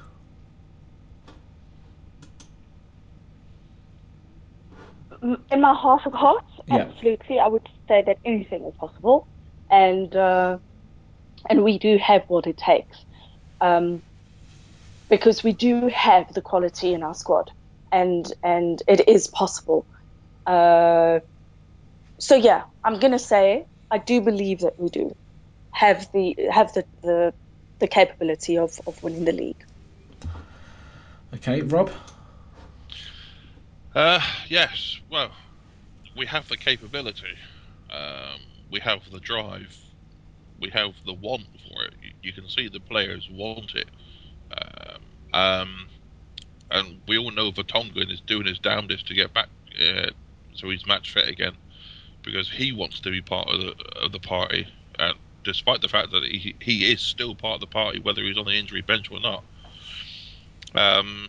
[5.50, 6.76] In my heart of hearts, yeah.
[6.76, 9.26] absolutely, I would say that anything is possible,
[9.70, 10.58] and uh,
[11.48, 12.98] and we do have what it takes,
[13.60, 14.02] um,
[15.08, 17.50] because we do have the quality in our squad
[17.92, 19.86] and and it is possible.
[20.46, 21.20] Uh,
[22.18, 25.14] so yeah, I'm gonna say I do believe that we do
[25.70, 27.34] have the have the the,
[27.80, 29.62] the capability of, of winning the league.
[31.34, 31.90] Okay, Rob.
[33.94, 34.98] Uh, yes.
[35.10, 35.32] Well,
[36.16, 37.34] we have the capability.
[37.90, 39.76] Um, we have the drive.
[40.58, 41.94] We have the want for it.
[42.22, 43.90] You, can see the players want it.
[44.50, 45.88] Um, um,
[46.70, 49.48] and we all know Vertonghen is doing his damnedest to get back
[49.80, 50.10] uh,
[50.54, 51.52] so he's match fit again
[52.22, 54.66] because he wants to be part of the of the party,
[54.98, 55.12] uh,
[55.44, 58.44] despite the fact that he he is still part of the party whether he's on
[58.44, 59.44] the injury bench or not.
[60.74, 61.28] Um,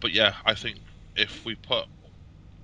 [0.00, 0.78] but yeah, I think
[1.16, 1.86] if we put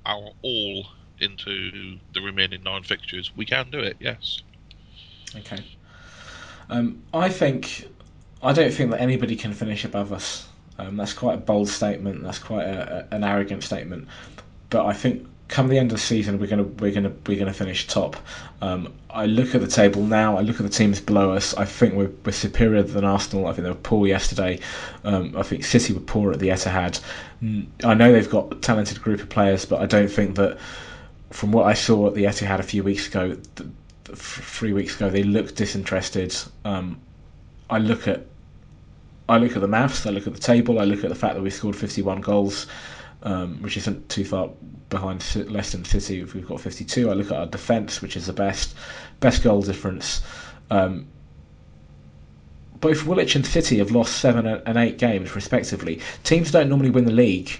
[0.07, 0.87] our all
[1.19, 3.97] into the remaining nine fixtures, we can do it.
[3.99, 4.43] Yes.
[5.37, 5.65] Okay.
[6.71, 7.89] Um, I think
[8.43, 10.49] I don't think that anybody can finish above us.
[10.79, 12.23] Um, that's quite a bold statement.
[12.23, 14.09] That's quite a, a, an arrogant statement.
[14.71, 17.53] But I think come the end of the season, we're gonna we're gonna we're gonna
[17.53, 18.17] finish top.
[18.61, 20.37] Um, I look at the table now.
[20.37, 21.55] I look at the teams below us.
[21.55, 23.47] I think we're, we're superior than Arsenal.
[23.47, 24.61] I think they were poor yesterday.
[25.05, 27.01] Um, I think City were poor at the Etihad.
[27.85, 30.59] I know they've got a talented group of players, but I don't think that
[31.31, 33.69] from what I saw at the Etihad a few weeks ago, th-
[34.05, 36.35] three weeks ago, they looked disinterested.
[36.65, 36.99] Um,
[37.69, 38.27] I look at
[39.29, 41.35] I look at the maths, I look at the table, I look at the fact
[41.35, 42.67] that we scored 51 goals,
[43.23, 44.51] um, which isn't too far
[44.91, 47.11] behind Leicester City if we've got 52.
[47.11, 48.75] I look at our defence, which is the best,
[49.21, 50.23] best goal difference.
[50.71, 51.07] Um,
[52.81, 56.01] both Woolwich and City have lost seven and eight games respectively.
[56.23, 57.51] Teams don't normally win the league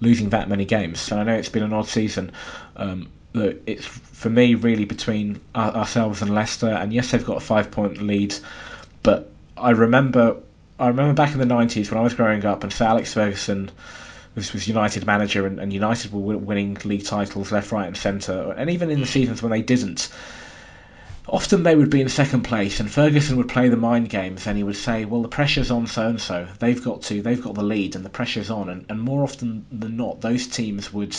[0.00, 2.32] losing that many games, and I know it's been an odd season.
[2.76, 8.02] Um, it's for me really between ourselves and Leicester, and yes, they've got a five-point
[8.02, 8.34] lead,
[9.04, 10.36] but I remember
[10.82, 13.70] I remember back in the 90s when I was growing up and Sir Alex Ferguson
[14.34, 18.52] was, was United manager and, and United were winning league titles left, right, and centre.
[18.56, 20.08] And even in the seasons when they didn't,
[21.28, 24.56] often they would be in second place and Ferguson would play the mind games and
[24.56, 26.48] he would say, well, the pressure's on so and so.
[26.58, 28.68] They've got to, they've got the lead and the pressure's on.
[28.68, 31.16] And, and more often than not, those teams would.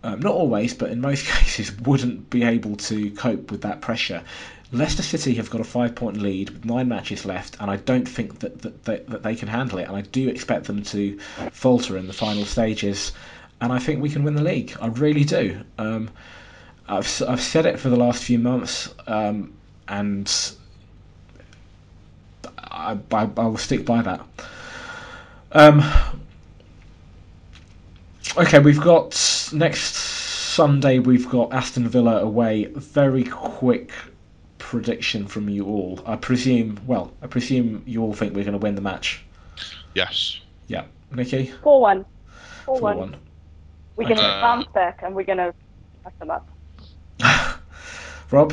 [0.00, 4.22] Um, not always, but in most cases, wouldn't be able to cope with that pressure.
[4.70, 8.06] Leicester City have got a five point lead with nine matches left, and I don't
[8.06, 9.88] think that, that, that, that they can handle it.
[9.88, 11.18] And I do expect them to
[11.52, 13.12] falter in the final stages.
[13.60, 14.76] And I think we can win the league.
[14.80, 15.62] I really do.
[15.78, 16.10] Um,
[16.86, 19.54] I've, I've said it for the last few months, um,
[19.88, 20.30] and
[22.58, 24.20] I, I, I, will stick by that.
[25.50, 25.82] Um,
[28.36, 32.66] okay, we've got next Sunday, we've got Aston Villa away.
[32.66, 33.92] Very quick
[34.68, 35.98] prediction from you all.
[36.04, 39.24] I presume, well, I presume you all think we're going to win the match.
[39.94, 40.42] Yes.
[40.66, 40.84] Yeah.
[41.10, 41.46] Nici?
[41.62, 42.04] 4 1.
[42.66, 43.16] 4 1.
[43.96, 45.54] We're going to uh, bounce back and we're going to
[46.04, 46.46] mess them up.
[48.30, 48.52] Rob?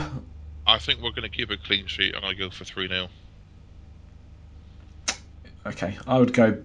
[0.65, 2.15] I think we're going to keep a clean sheet.
[2.15, 3.09] And I'm going to go for 3 0.
[5.65, 5.97] Okay.
[6.07, 6.63] I would go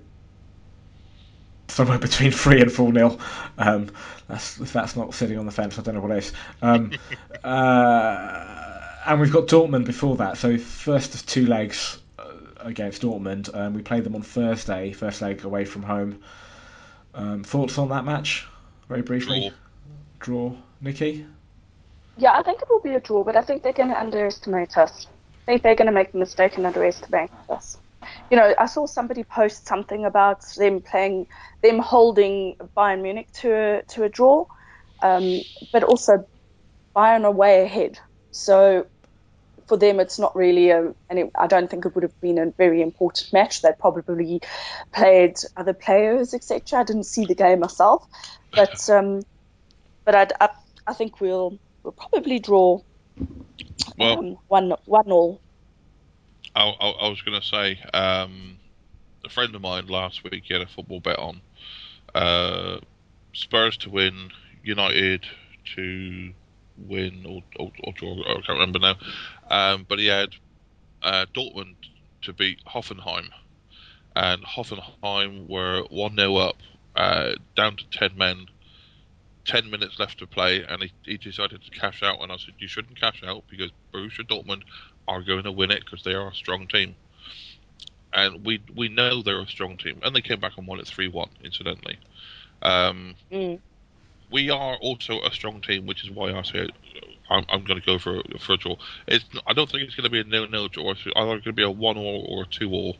[1.67, 3.19] somewhere between 3 and 4 0.
[3.59, 3.91] Um,
[4.29, 6.33] that's, if that's not sitting on the fence, I don't know what is.
[6.63, 6.93] Um,
[7.43, 8.70] uh,
[9.07, 10.37] and we've got Dortmund before that.
[10.37, 13.55] So first of two legs uh, against Dortmund.
[13.55, 16.23] Um, we played them on Thursday, first leg away from home.
[17.15, 18.47] Um, thoughts on that match,
[18.89, 19.53] very briefly.
[20.21, 20.51] Draw.
[20.51, 20.59] draw.
[20.81, 21.27] Nici.
[22.17, 24.77] Yeah, I think it will be a draw, but I think they're going to underestimate
[24.77, 25.07] us.
[25.43, 27.79] I think they're going to make the mistake and underestimate us.
[28.31, 31.27] You know, I saw somebody post something about them playing,
[31.63, 34.47] them holding Bayern Munich to a to a draw,
[35.03, 35.41] um,
[35.73, 36.27] but also
[36.95, 37.99] Bayern are way ahead.
[38.31, 38.87] So
[39.67, 42.39] for them, it's not really a, and it, I don't think it would have been
[42.39, 43.63] a very important match.
[43.63, 44.41] They probably
[44.93, 46.81] played other players, etc.
[46.81, 48.07] I didn't see the game myself,
[48.53, 49.23] but um,
[50.05, 50.49] but I, I,
[50.89, 52.81] I think we'll we'll probably draw
[53.97, 55.41] Well, um, one one all.
[56.55, 58.59] I, I, I was going to say, um,
[59.25, 61.41] a friend of mine last week he had a football bet on
[62.15, 62.79] uh,
[63.33, 64.31] Spurs to win,
[64.65, 65.27] United
[65.77, 66.33] to
[66.89, 68.21] win or, or, or draw.
[68.21, 68.97] I can't remember now.
[69.51, 70.31] Um, but he had
[71.03, 71.75] uh, Dortmund
[72.23, 73.29] to beat Hoffenheim,
[74.15, 76.57] and Hoffenheim were one 0 up,
[76.97, 78.47] uh, down to ten men.
[79.47, 82.23] 10 minutes left to play, and he, he decided to cash out.
[82.23, 84.63] And I said, You shouldn't cash out because Borussia Dortmund
[85.09, 86.95] are going to win it because they are a strong team.
[88.13, 89.99] And we we know they're a strong team.
[90.03, 91.99] And they came back and won it 3 1, incidentally.
[92.63, 93.61] Um, Mm.
[94.31, 96.69] We are also a strong team, which is why I say
[97.29, 98.77] I'm, I'm going to go for for a draw.
[99.07, 100.93] It's I don't think it's going to be a nil-nil draw.
[100.93, 102.97] It's either going to be a one-all or a two-all.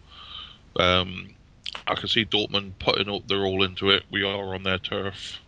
[0.77, 1.31] Um,
[1.87, 4.05] I can see Dortmund putting up their all into it.
[4.11, 5.41] We are on their turf,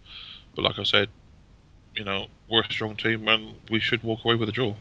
[0.54, 1.08] but like I said,
[1.94, 4.74] you know we're a strong team and we should walk away with a draw.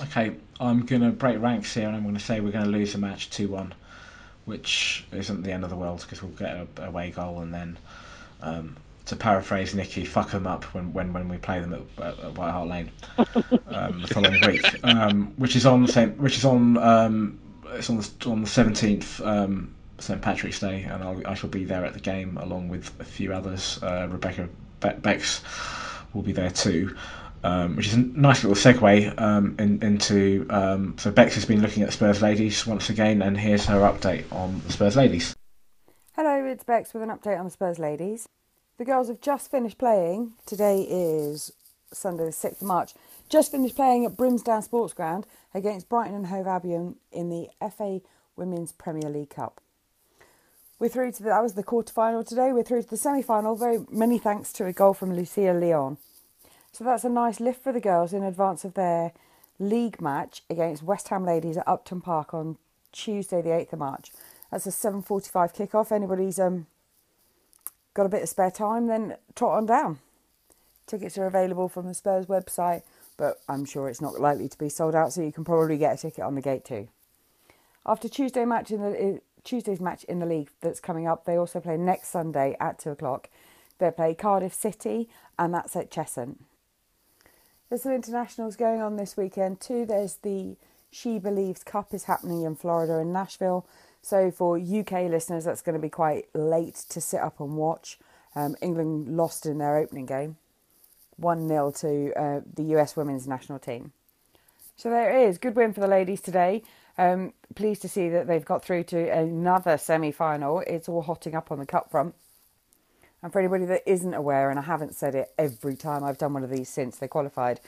[0.00, 2.70] Okay, I'm going to break ranks here and I'm going to say we're going to
[2.70, 3.74] lose the match 2 1,
[4.44, 7.78] which isn't the end of the world because we'll get a away goal and then,
[8.42, 8.76] um,
[9.06, 12.34] to paraphrase Nici, fuck them up when, when, when we play them at, at, at
[12.36, 12.90] White Hart Lane
[13.68, 17.38] um, the following week, um, which is on Saint, which is on um,
[17.72, 19.24] it's on the, on the 17th.
[19.24, 22.92] Um, St Patrick's Day, and I'll, I shall be there at the game along with
[23.00, 23.82] a few others.
[23.82, 24.46] Uh, Rebecca
[24.80, 25.42] Be- Becks
[26.12, 26.94] will be there too
[27.46, 30.46] um, which is a nice little segue um, in, into.
[30.98, 34.60] So Becks has been looking at Spurs ladies once again, and here's her update on
[34.66, 35.34] the Spurs ladies.
[36.14, 38.28] Hello, it's Becks with an update on the Spurs ladies.
[38.78, 40.34] The girls have just finished playing.
[40.44, 41.50] Today is
[41.92, 42.92] Sunday, the 6th of March.
[43.30, 48.02] Just finished playing at Brimsdown Sports Ground against Brighton and Hove Albion in the FA
[48.36, 49.62] Women's Premier League Cup.
[50.78, 52.52] We're through to the, that was the quarter final today.
[52.52, 53.56] We're through to the semi final.
[53.56, 55.96] Very many thanks to a goal from Lucia Leon.
[56.70, 59.12] So that's a nice lift for the girls in advance of their
[59.58, 62.58] league match against West Ham Ladies at Upton Park on
[62.92, 64.12] Tuesday, the 8th of March.
[64.50, 65.90] That's a 7.45 kick-off.
[65.90, 66.66] Anybody's um,
[67.96, 69.98] got a bit of spare time, then trot on down.
[70.86, 72.82] Tickets are available from the Spurs website,
[73.16, 75.94] but I'm sure it's not likely to be sold out, so you can probably get
[75.94, 76.88] a ticket on the gate too.
[77.84, 81.36] After Tuesday match in the uh, Tuesday's match in the league that's coming up, they
[81.36, 83.28] also play next Sunday at two o'clock.
[83.78, 86.36] They play Cardiff City, and that's at Cheshunt.
[87.68, 89.86] There's some internationals going on this weekend too.
[89.86, 90.56] There's the
[90.90, 93.66] She Believes Cup is happening in Florida and Nashville.
[94.06, 97.98] So for UK listeners, that's going to be quite late to sit up and watch.
[98.36, 100.36] Um, England lost in their opening game,
[101.16, 103.90] one 0 to uh, the US women's national team.
[104.76, 105.38] So there it is.
[105.38, 106.62] Good win for the ladies today.
[106.96, 110.60] Um, pleased to see that they've got through to another semi final.
[110.60, 112.14] It's all hotting up on the cup front.
[113.24, 116.32] And for anybody that isn't aware, and I haven't said it every time I've done
[116.32, 117.58] one of these since they qualified,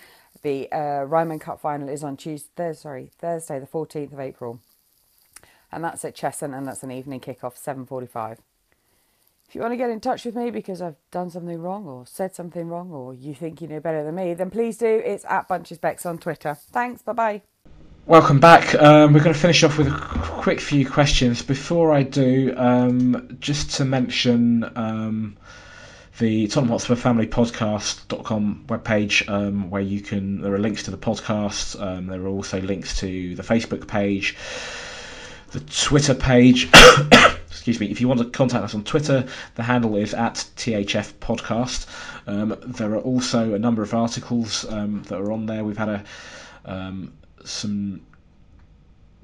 [0.42, 4.60] the uh, Ryman Cup final is on Tuesday, sorry, Thursday, the 14th of April.
[5.70, 8.38] And that's at Cheshunt, and that's an evening kick-off, 7.45.
[9.48, 12.04] If you want to get in touch with me because I've done something wrong or
[12.06, 15.02] said something wrong or you think you know better than me, then please do.
[15.04, 16.54] It's at Bunchesbex on Twitter.
[16.54, 17.40] Thanks, bye-bye.
[18.04, 18.74] Welcome back.
[18.74, 21.42] Um, we're going to finish off with a quick few questions.
[21.42, 25.36] Before I do, um, just to mention um,
[26.18, 30.98] the Tottenham Hotspur Family Podcast.com webpage, um, where you can, there are links to the
[30.98, 34.36] podcast, um, there are also links to the Facebook page,
[35.50, 36.68] the Twitter page.
[37.48, 37.90] Excuse me.
[37.90, 41.86] If you want to contact us on Twitter, the handle is at THF Podcast.
[42.26, 45.64] Um, there are also a number of articles um, that are on there.
[45.64, 46.04] We've had a
[46.64, 48.02] um, some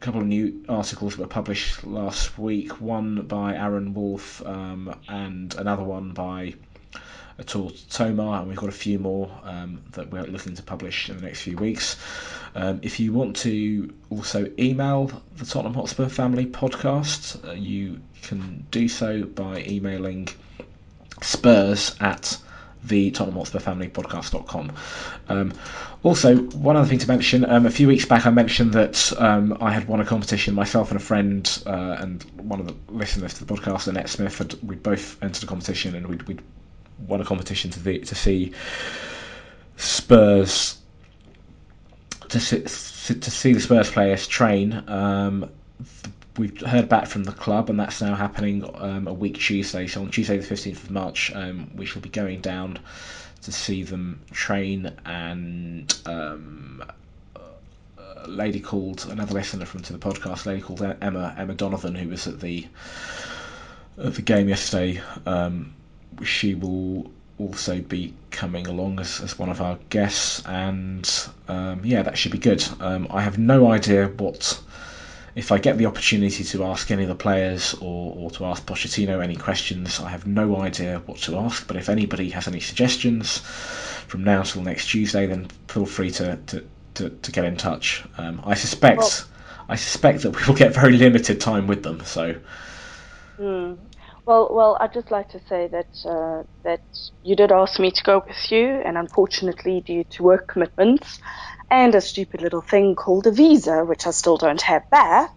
[0.00, 2.80] couple of new articles that were published last week.
[2.80, 6.54] One by Aaron Wolf um, and another one by
[7.39, 11.16] Atul Tomar, and we've got a few more um, that we're looking to publish in
[11.16, 11.97] the next few weeks.
[12.55, 18.66] Um, if you want to also email the Tottenham Hotspur Family Podcast, uh, you can
[18.70, 20.28] do so by emailing
[21.22, 22.39] spurs at
[22.85, 24.72] the Tottenham Hotspur Family Podcast.com.
[25.28, 25.53] Um,
[26.03, 29.57] also, one other thing to mention: um, a few weeks back, I mentioned that um,
[29.61, 30.55] I had won a competition.
[30.55, 34.39] Myself and a friend, uh, and one of the listeners to the podcast, Annette Smith,
[34.39, 36.43] had we both entered a competition, and we'd, we'd
[37.07, 38.53] won a competition to the, to see
[39.76, 40.78] Spurs
[42.28, 42.61] to see,
[43.14, 44.82] to see the Spurs players train.
[44.88, 45.51] Um,
[46.36, 49.86] we've heard back from the club, and that's now happening um, a week Tuesday.
[49.86, 52.78] So on Tuesday, the fifteenth of March, um, we shall be going down
[53.42, 56.82] to see them train and um,
[57.99, 61.95] a lady called another listener from to the podcast, a lady called Emma Emma Donovan,
[61.95, 62.66] who was at the
[63.99, 65.01] at the game yesterday.
[65.26, 65.74] Um,
[66.22, 72.02] she will also be coming along as, as one of our guests, and um, yeah,
[72.02, 72.64] that should be good.
[72.80, 74.60] Um, I have no idea what
[75.34, 78.64] if I get the opportunity to ask any of the players or, or to ask
[78.64, 81.66] Pochettino any questions, I have no idea what to ask.
[81.66, 83.38] But if anybody has any suggestions
[84.06, 88.04] from now till next Tuesday, then feel free to, to, to, to get in touch.
[88.16, 89.10] Um, I suspect well,
[89.68, 92.04] I suspect that we will get very limited time with them.
[92.04, 92.36] So.
[93.36, 93.74] Hmm.
[94.26, 96.80] Well, well, I'd just like to say that uh, that
[97.22, 101.20] you did ask me to go with you, and unfortunately, due to work commitments,
[101.70, 105.30] and a stupid little thing called a visa, which I still don't have back,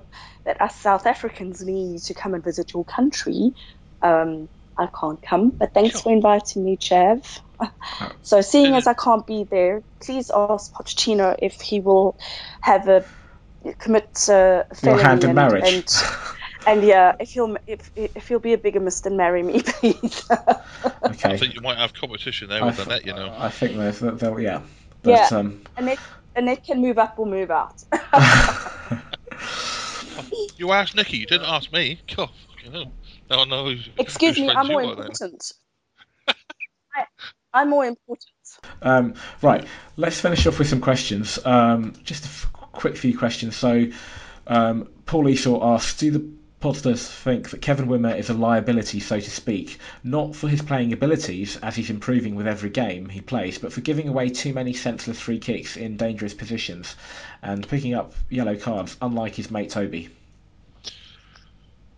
[0.44, 3.52] that us South Africans need to come and visit your country.
[4.00, 6.02] Um, I can't come, but thanks sure.
[6.02, 7.20] for inviting me, Jav.
[8.22, 12.18] so, seeing as I can't be there, please ask Pochettino if he will
[12.60, 13.04] have a
[13.78, 15.64] commit uh, felony hand in and, marriage.
[15.64, 15.84] And,
[16.66, 20.24] and yeah, if he'll if if he'll be a bigamist, then marry me, please.
[20.30, 21.30] okay.
[21.30, 23.34] I think you might have competition there with Annette, you know.
[23.36, 24.62] I think there's, there, yeah.
[25.02, 25.98] But, yeah, um, Annette,
[26.36, 27.82] Annette can move up or move out.
[30.56, 32.00] you asked Nici, you didn't ask me.
[32.16, 32.30] God,
[32.70, 33.74] no, no.
[33.98, 35.52] Excuse me, I'm more important.
[36.28, 37.04] I,
[37.52, 38.26] I'm more important.
[38.80, 41.38] Um, right, let's finish off with some questions.
[41.44, 43.56] Um, just a f- quick few questions.
[43.56, 43.86] So,
[44.46, 49.18] um, Paul Esau asks, do the Potters think that Kevin Wimmer is a liability, so
[49.18, 53.58] to speak, not for his playing abilities, as he's improving with every game he plays,
[53.58, 56.94] but for giving away too many senseless free kicks in dangerous positions
[57.42, 60.08] and picking up yellow cards, unlike his mate Toby?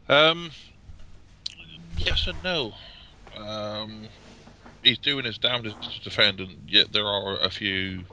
[0.08, 0.50] Um,
[1.98, 2.72] yes and no.
[3.36, 4.08] Um,
[4.82, 8.04] he's doing his damnedest to defend, and yet there are a few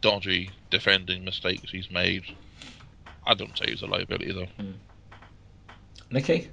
[0.00, 2.24] dodgy defending mistakes he's made.
[3.26, 4.48] I don't say he's a liability though.
[4.58, 4.72] Mm.
[6.10, 6.48] Nici?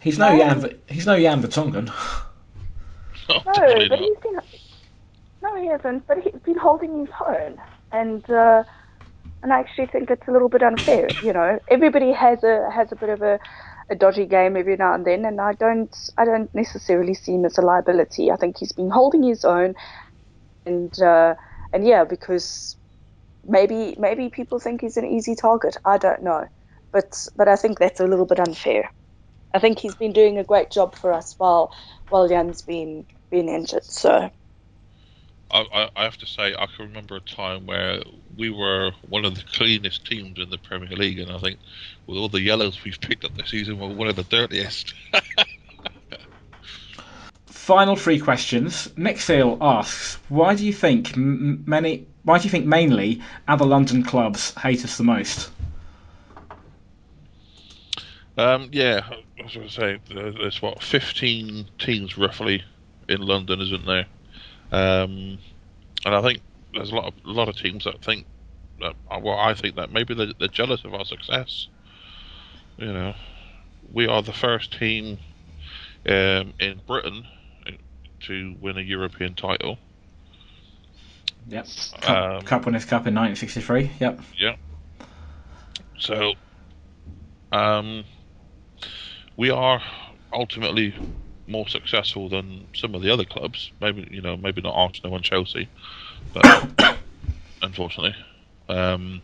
[0.00, 0.78] He's no, no Jan.
[0.86, 1.86] He's no Jan Vertonghen.
[3.28, 4.40] no, but he's been.
[5.42, 6.06] No, he hasn't.
[6.06, 7.60] But he's been holding his own,
[7.92, 8.64] and uh,
[9.42, 11.08] and I actually think it's a little bit unfair.
[11.22, 13.38] You know, everybody has a has a bit of a,
[13.90, 17.44] a dodgy game every now and then, and I don't I don't necessarily see him
[17.44, 18.30] as a liability.
[18.30, 19.74] I think he's been holding his own,
[20.64, 21.34] and uh,
[21.72, 22.76] and yeah, because
[23.46, 25.76] maybe maybe people think he's an easy target.
[25.84, 26.48] I don't know
[26.92, 28.90] but but I think that's a little bit unfair.
[29.54, 31.72] I think he's been doing a great job for us while
[32.10, 33.84] while Jan's been been injured.
[33.84, 34.30] So.
[35.50, 38.02] I, I have to say, I can remember a time where
[38.36, 41.58] we were one of the cleanest teams in the Premier League, and I think
[42.06, 44.92] with all the yellows we've picked up this season, we're one of the dirtiest.
[47.46, 48.90] Final three questions.
[48.98, 52.06] Nick Seal asks, "Why do you think m- many?
[52.24, 55.50] Why do you think mainly other London clubs hate us the most?"
[58.38, 59.00] Um, yeah,
[59.38, 62.62] I was going to say there's what 15 teams roughly
[63.08, 64.06] in London, isn't there?
[64.70, 65.38] Um,
[66.06, 66.40] and I think
[66.72, 68.26] there's a lot of a lot of teams that think
[68.80, 71.66] that well, I think that maybe they're, they're jealous of our success.
[72.76, 73.14] You know,
[73.92, 75.18] we are the first team
[76.08, 77.26] um, in Britain
[78.20, 79.78] to win a European title.
[81.48, 81.66] Yep.
[82.00, 83.90] Cup, um, Cup Winners' Cup in 1963.
[83.98, 84.20] Yep.
[84.38, 84.56] Yeah.
[85.98, 86.34] So,
[87.50, 88.04] um,
[89.38, 89.80] we are
[90.32, 90.94] ultimately
[91.46, 93.72] more successful than some of the other clubs.
[93.80, 95.70] Maybe you know, maybe not Arsenal and Chelsea,
[96.34, 96.98] but
[97.62, 98.14] unfortunately,
[98.68, 99.22] um,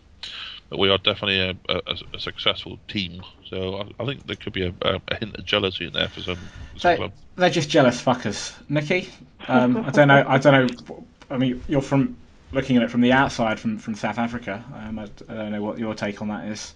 [0.71, 3.23] but we are definitely a, a, a successful team.
[3.51, 6.21] So I, I, think there could be a, a, hint of jealousy in there for
[6.21, 6.39] some,
[6.79, 7.15] some they, clubs.
[7.37, 9.11] They're just jealous fuckers, Nici.
[9.47, 10.25] Um, I don't know.
[10.27, 11.05] I don't know.
[11.29, 12.17] I mean, you're from
[12.53, 14.65] looking at it from the outside, from from South Africa.
[14.75, 16.73] Um, I, I, don't know what your take on that is.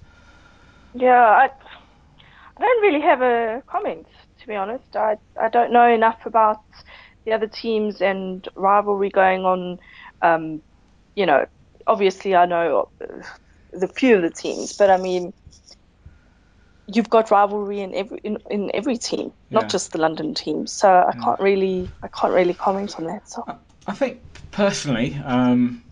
[0.95, 1.51] Yeah, I,
[2.59, 4.06] I don't really have a comment,
[4.40, 4.96] to be honest.
[4.96, 6.61] I, I don't know enough about
[7.24, 9.78] the other teams and rivalry going on.
[10.22, 10.62] Um,
[11.14, 11.46] you know,
[11.86, 12.88] obviously I know
[13.72, 15.32] the few of the teams, but I mean,
[16.86, 19.61] you've got rivalry in every in, in every team, yeah.
[19.61, 20.66] not just the London team.
[20.66, 21.22] So I yeah.
[21.22, 23.28] can't really I can't really comment on that.
[23.28, 23.44] So
[23.86, 25.82] I think personally, um,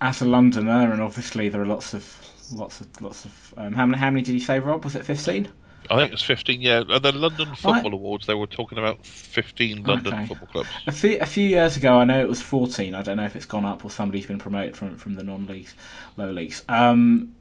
[0.00, 2.04] as a Londoner, and obviously there are lots of
[2.52, 4.84] lots of lots of um, how many how many did you say, Rob?
[4.84, 5.48] Was it fifteen?
[5.88, 6.82] I think it's 15, yeah.
[6.92, 7.92] At the London Football right.
[7.92, 10.26] Awards, they were talking about 15 London okay.
[10.26, 10.68] football clubs.
[10.86, 12.94] A few, a few years ago, I know it was 14.
[12.94, 15.46] I don't know if it's gone up or somebody's been promoted from, from the non
[15.46, 15.74] leagues,
[16.16, 16.62] low leagues.
[16.68, 17.34] Um,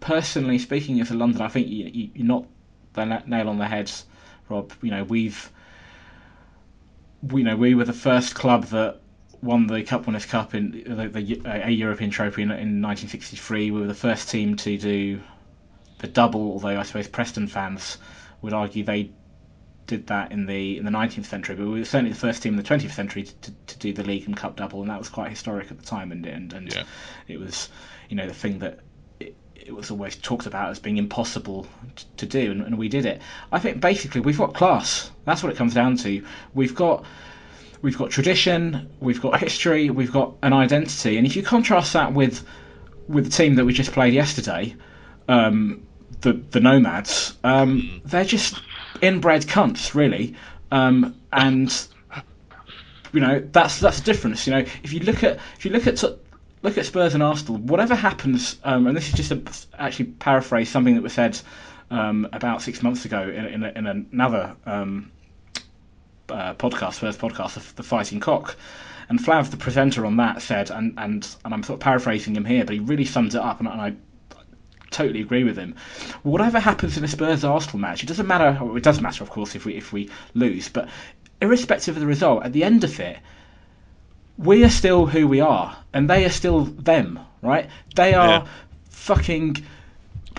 [0.00, 2.46] personally speaking, as a London, I think you, you, you're not
[2.94, 3.90] the nail on the head,
[4.48, 4.72] Rob.
[4.82, 5.50] You know, we've,
[7.22, 9.00] we know we were the first club that
[9.42, 13.70] won the Cup Winners' Cup in the, the a European Trophy in, in 1963.
[13.70, 15.20] We were the first team to do
[16.04, 17.96] the double, although I suppose Preston fans
[18.42, 19.10] would argue they
[19.86, 22.52] did that in the in the 19th century, but we were certainly the first team
[22.52, 24.98] in the 20th century to, to, to do the league and cup double, and that
[24.98, 26.84] was quite historic at the time, and and, and Yeah.
[27.26, 27.70] it was
[28.10, 28.80] you know the thing that
[29.18, 32.88] it, it was always talked about as being impossible t- to do, and, and we
[32.88, 33.22] did it.
[33.50, 35.10] I think basically we've got class.
[35.24, 36.22] That's what it comes down to.
[36.52, 37.04] We've got
[37.80, 42.12] we've got tradition, we've got history, we've got an identity, and if you contrast that
[42.12, 42.44] with
[43.08, 44.74] with the team that we just played yesterday,
[45.28, 45.86] um,
[46.24, 48.60] the the Nomads, um, they're just
[49.00, 50.34] inbred cunts, really,
[50.72, 51.86] um, and
[53.12, 54.46] you know that's that's the difference.
[54.46, 56.02] You know, if you look at if you look at
[56.62, 60.68] look at Spurs and Arsenal, whatever happens, um, and this is just a, actually paraphrase
[60.70, 61.38] something that was said
[61.90, 65.12] um, about six months ago in, in, in another um,
[66.30, 68.56] uh, podcast, Spurs podcast, the, the Fighting Cock.
[69.10, 72.46] And Flav, the presenter on that, said, and, and, and I'm sort of paraphrasing him
[72.46, 73.94] here, but he really sums it up, and, and I
[74.94, 75.74] totally agree with him.
[76.22, 78.58] Whatever happens in a Spurs Arsenal match, it doesn't matter.
[78.60, 80.88] Well, it does matter, of course, if we if we lose, but
[81.40, 83.18] irrespective of the result, at the end of it,
[84.38, 87.68] we are still who we are, and they are still them, right?
[87.94, 88.46] They are Yeah.
[88.90, 89.56] fucking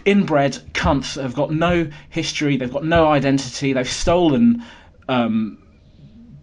[0.06, 4.64] inbred cunts that have got no history, they've got no identity, they've stolen.
[5.08, 5.58] Um,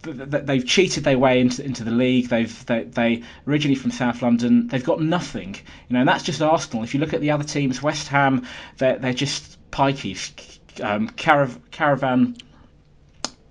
[0.03, 2.29] they've cheated their way into into the league.
[2.29, 4.67] They've they, they originally from South London.
[4.67, 6.83] They've got nothing, you know, and that's just Arsenal.
[6.83, 8.45] If you look at the other teams, West Ham,
[8.77, 10.31] they're they're just pikeys.
[10.81, 12.35] Um, carav- caravan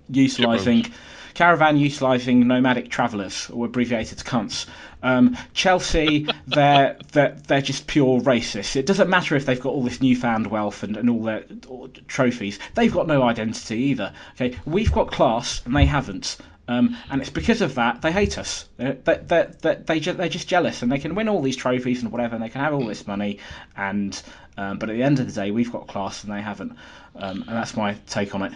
[0.09, 0.85] utilising
[1.33, 4.67] caravan utilising nomadic travellers, or abbreviated to cunts.
[5.03, 8.75] Um, Chelsea, they're, they're they're just pure racists.
[8.75, 11.89] It doesn't matter if they've got all this newfound wealth and, and all their all
[12.07, 12.57] trophies.
[12.73, 14.13] They've got no identity either.
[14.35, 16.37] Okay, we've got class and they haven't.
[16.65, 18.69] Um, and it's because of that they hate us.
[18.77, 21.57] They, they, they, they, they ju- they're just jealous, and they can win all these
[21.57, 23.39] trophies and whatever, and they can have all this money,
[23.75, 24.19] and
[24.57, 26.77] um, but at the end of the day, we've got class and they haven't,
[27.17, 28.53] um, and that's my take on it.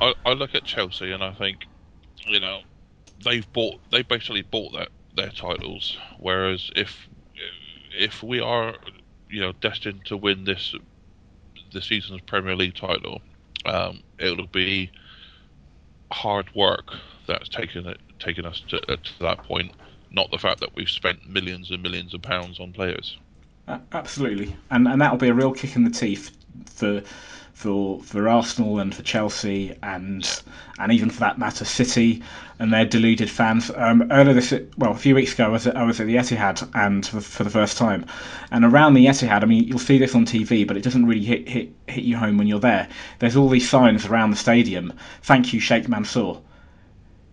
[0.00, 1.66] I, I look at Chelsea and I think,
[2.26, 2.60] you know,
[3.24, 4.88] they've bought they basically bought that
[5.18, 5.98] their titles.
[6.18, 7.08] Whereas if
[7.98, 8.74] if we are,
[9.28, 10.74] you know, destined to win this
[11.72, 13.20] the season's Premier League title,
[13.66, 14.90] um, it'll be
[16.10, 16.94] hard work
[17.26, 19.72] that's taken it taken us to, uh, to that point.
[20.10, 23.18] Not the fact that we've spent millions and millions of pounds on players.
[23.92, 26.30] Absolutely, and and that'll be a real kick in the teeth
[26.66, 27.02] for
[27.58, 30.42] for for Arsenal and for Chelsea and
[30.78, 32.22] and even for that matter City
[32.60, 33.68] and their deluded fans.
[33.74, 36.14] Um, earlier this well a few weeks ago I was at, I was at the
[36.14, 38.06] Etihad and for, for the first time,
[38.52, 41.24] and around the Etihad I mean you'll see this on TV but it doesn't really
[41.24, 42.86] hit hit hit you home when you're there.
[43.18, 44.92] There's all these signs around the stadium.
[45.22, 46.36] Thank you Sheikh Mansour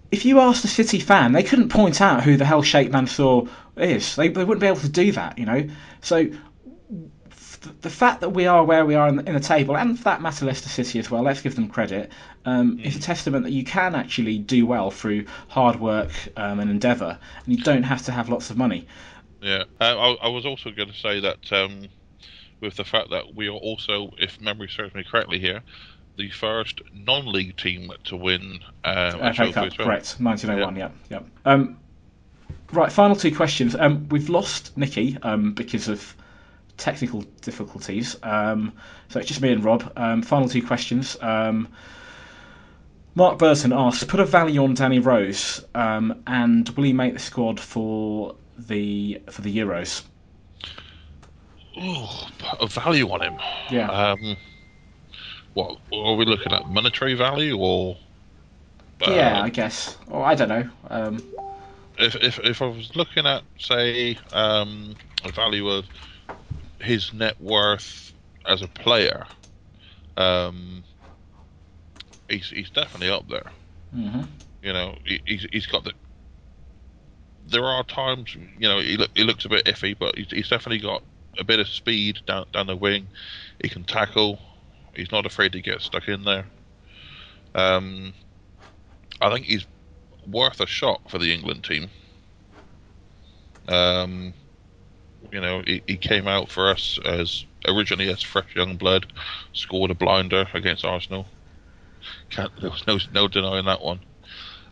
[0.10, 3.44] if you asked a City fan, they couldn't point out who the hell Sheikh Mansour
[3.76, 4.16] is.
[4.16, 5.68] They, they wouldn't be able to do that, you know.
[6.02, 6.28] So
[7.82, 10.06] the fact that we are where we are in the, in the table, and for
[10.06, 12.12] that matter, Leicester City as well, let's give them credit,
[12.46, 16.70] um, is a testament that you can actually do well through hard work um, and
[16.70, 18.88] endeavour, and you don't have to have lots of money.
[19.42, 21.88] Yeah, uh, I, I was also going to say that um,
[22.62, 25.62] with the fact that we are also, if memory serves me correctly here,
[26.18, 29.88] the first non-league team to win um, a FA Cup, as well.
[29.88, 31.20] correct, 1901, yeah, yeah.
[31.46, 31.78] Um,
[32.72, 33.76] right, final two questions.
[33.76, 36.16] Um, we've lost Nici um, because of
[36.78, 38.74] technical difficulties, um,
[39.10, 39.92] so it's just me and Rob.
[39.96, 41.18] Um, final two questions.
[41.22, 41.70] Um,
[43.16, 47.20] Mark Burton asks, put a value on Danny Rose, um, and will he make the
[47.20, 50.04] squad for the for the Euros?
[51.78, 52.06] Ooh,
[52.40, 53.38] put a value on him.
[53.70, 53.90] Yeah.
[53.90, 54.38] Um,
[55.54, 56.70] what are we looking at?
[56.70, 57.98] Monetary value or?
[59.08, 59.98] uh, yeah, I guess.
[60.10, 60.70] Or I don't know.
[60.90, 61.24] Um,
[61.98, 65.86] if, if if I was looking at say um, a value of
[66.80, 68.14] his net worth
[68.48, 69.26] as a player,
[70.18, 70.84] um,
[72.30, 73.52] he's he's definitely up there.
[73.96, 74.28] mhm.
[74.62, 75.94] You know, he, he's he's got the.
[77.48, 80.50] There are times, you know, he look, he looks a bit iffy, but he's, he's
[80.50, 81.04] definitely got
[81.38, 83.08] a bit of speed down down the wing.
[83.62, 84.40] He can tackle.
[84.96, 86.48] He's not afraid to get stuck in there.
[87.54, 88.14] Um,
[89.22, 89.66] I think he's
[90.28, 91.90] worth a shot for the England team.
[93.68, 94.34] Um,
[95.32, 99.12] you know, he, he came out for us as originally as fresh young blood,
[99.54, 101.28] scored a blinder against Arsenal.
[102.30, 104.00] Can't, there was no no denying that one.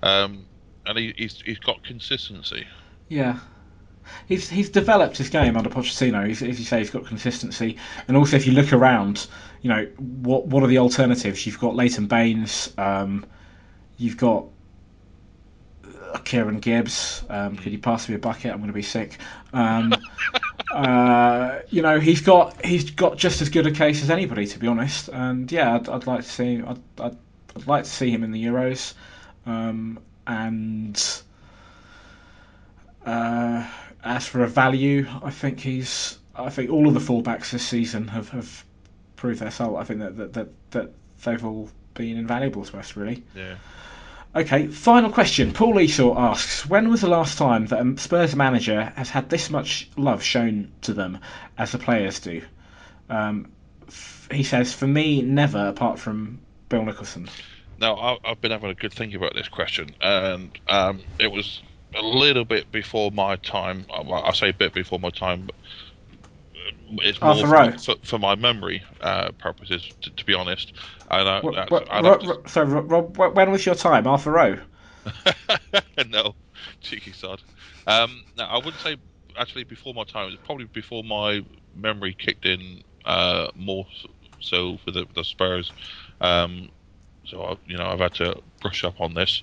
[0.02, 0.46] Um,
[0.86, 2.68] and he, he's he's got consistency.
[3.10, 3.40] Yeah.
[4.28, 6.28] He's he's developed his game under Pochettino.
[6.28, 7.78] He's, as you say, he's got consistency,
[8.08, 9.28] and also if you look around,
[9.62, 11.46] you know what what are the alternatives?
[11.46, 13.26] You've got Leighton Baines, um,
[13.98, 14.46] you've got
[16.20, 17.24] Kieran Gibbs.
[17.30, 18.52] Um, could you pass me a bucket?
[18.52, 19.18] I'm going to be sick.
[19.52, 19.94] Um,
[20.74, 24.60] uh, you know, he's got he's got just as good a case as anybody, to
[24.60, 25.10] be honest.
[25.10, 27.18] And yeah, I'd, I'd like to see I'd, I'd,
[27.56, 28.94] I'd like to see him in the Euros.
[29.46, 31.22] Um, and
[33.06, 33.68] uh,
[34.04, 38.08] as for a value, I think he's I think all of the fullbacks this season
[38.08, 38.64] have, have
[39.16, 39.78] proved their soul.
[39.78, 40.92] I think that that, that, that
[41.24, 43.24] they've all been invaluable to us, really.
[43.36, 43.56] Yeah.
[44.36, 45.54] Okay, final question.
[45.54, 49.52] Paul Esau asks, when was the last time that a Spurs manager has had this
[49.52, 51.20] much love shown to them
[51.56, 52.42] as the players do?
[53.10, 53.52] Um,
[53.88, 57.30] f- he says, for me, never, apart from Bill Nicholson.
[57.80, 61.62] Now, I've been having a good think about this question, and um, it was
[61.96, 63.86] a little bit before my time.
[63.92, 65.50] I say a bit before my time,
[67.02, 67.72] it's more Arthur for, Rowe.
[67.78, 70.74] for, for my memory uh, purposes, to, to be honest.
[71.10, 74.08] And I, Wh- that's, wh- I'd to- so, Rob, when was your time?
[74.08, 74.60] Arthur Rowe?
[76.08, 76.36] no,
[76.82, 77.42] cheeky sod.
[77.88, 78.98] Um, no, I wouldn't say
[79.38, 80.28] actually before my time.
[80.28, 81.44] It was probably before my
[81.76, 83.86] memory kicked in uh, more
[84.40, 85.72] so for the, the Spurs.
[86.22, 86.70] Um,
[87.26, 89.42] so I, you know, I've had to brush up on this,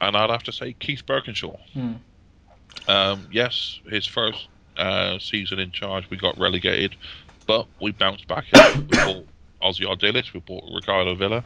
[0.00, 1.58] and I'd have to say Keith Birkinshaw.
[1.72, 1.92] Hmm.
[2.88, 4.48] Um, yes, his first
[4.78, 6.96] uh, season in charge, we got relegated,
[7.46, 8.44] but we bounced back.
[8.52, 8.58] we
[8.96, 9.26] bought
[9.62, 11.44] Ossie Ardiles, we bought Ricardo Villa,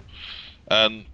[0.71, 1.05] and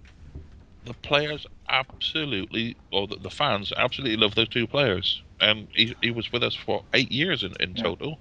[0.85, 5.21] the players absolutely, or the, the fans absolutely love those two players.
[5.39, 7.83] And he, he was with us for eight years in, in Yeah.
[7.83, 8.19] total.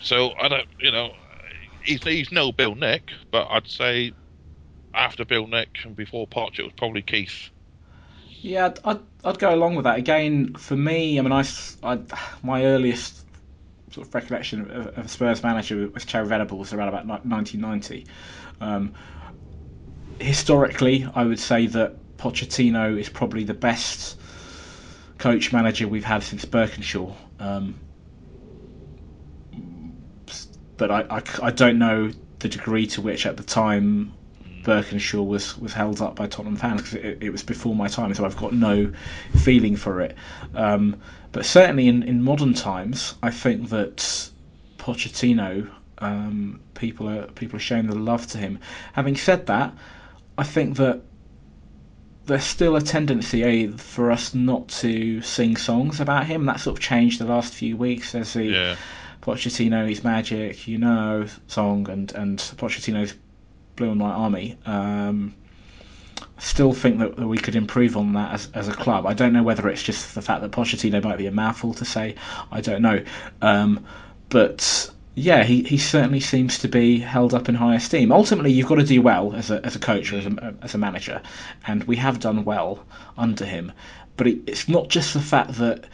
[0.00, 1.12] So I don't, you know,
[1.84, 4.12] he's, he's no Bill Nick, but I'd say
[4.94, 7.50] after Bill Nick and before Poch, it was probably Keith.
[8.42, 9.98] Yeah, I'd, I'd, I'd go along with that.
[9.98, 11.98] Again, for me, I mean, I,
[12.42, 13.24] my earliest
[13.90, 18.06] sort of recollection of, of a Spurs manager with Terry Venables around about 1990.
[18.60, 18.94] Um,
[20.20, 24.18] historically, I would say that Pochettino is probably the best
[25.18, 27.14] coach manager we've had since Birkinshaw.
[27.38, 27.78] Um,
[30.78, 34.14] but I, I, I don't know the degree to which at the time
[34.62, 38.14] Birkinshaw was, was held up by Tottenham fans because it, it was before my time,
[38.14, 38.92] so I've got no
[39.38, 40.16] feeling for it.
[40.54, 41.00] Um,
[41.32, 44.30] but certainly in, in modern times, I think that
[44.78, 48.58] Pochettino, um, people are people are showing the love to him.
[48.94, 49.74] Having said that,
[50.38, 51.02] I think that
[52.26, 56.46] there's still a tendency eh, for us not to sing songs about him.
[56.46, 58.12] That sort of changed the last few weeks.
[58.12, 58.76] There's the Yeah.
[59.22, 63.14] Pochettino's Magic, you know, song and, and Pochettino's
[63.80, 64.58] Blue and White Army.
[64.66, 65.34] Um,
[66.38, 69.06] still think that, that we could improve on that as, as a club.
[69.06, 71.84] I don't know whether it's just the fact that Pochettino might be a mouthful to
[71.86, 72.14] say.
[72.52, 73.02] I don't know.
[73.40, 73.86] Um,
[74.28, 78.12] but yeah, he, he certainly seems to be held up in high esteem.
[78.12, 80.74] Ultimately, you've got to do well as a, as a coach or as a, as
[80.74, 81.22] a manager,
[81.66, 82.84] and we have done well
[83.16, 83.72] under him.
[84.18, 85.84] But it, it's not just the fact that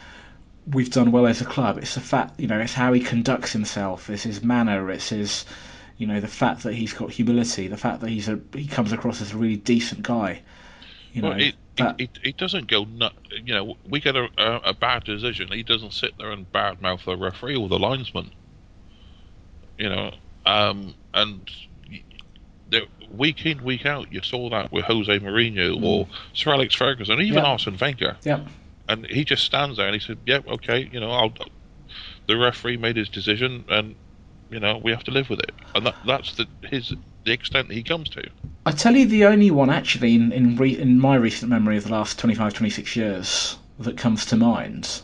[0.73, 1.77] we've done well as a club.
[1.77, 4.09] It's the fact, you know, it's how he conducts himself.
[4.09, 4.91] It's his manner.
[4.91, 5.45] It's his,
[5.97, 7.67] you know, the fact that he's got humility.
[7.67, 10.41] The fact that he's a he comes across as a really decent guy.
[11.13, 13.13] You know, Well, it, that- it, it, it doesn't go nut.
[13.43, 15.51] You know, we get a, a, a bad decision.
[15.51, 18.31] He doesn't sit there and badmouth the referee or the linesman.
[19.77, 20.11] You know,
[20.45, 21.49] um, and
[22.69, 27.21] the, week in, week out, you saw that with Jose Mourinho or Sir Alex Ferguson,
[27.21, 27.43] even Mm.
[27.43, 27.49] Yeah.
[27.51, 28.17] Arsene Wenger.
[28.23, 28.45] yeah,
[28.89, 31.33] And he just stands there and he said, "Yep, okay, you know, I'll."
[32.27, 33.95] The referee made his decision, and
[34.49, 35.51] you know we have to live with it.
[35.75, 36.93] And that, that's the his
[37.23, 38.23] the extent that he comes to.
[38.65, 41.85] I tell you, the only one actually in in, re, in my recent memory of
[41.85, 45.01] the last 25, 26 years that comes to mind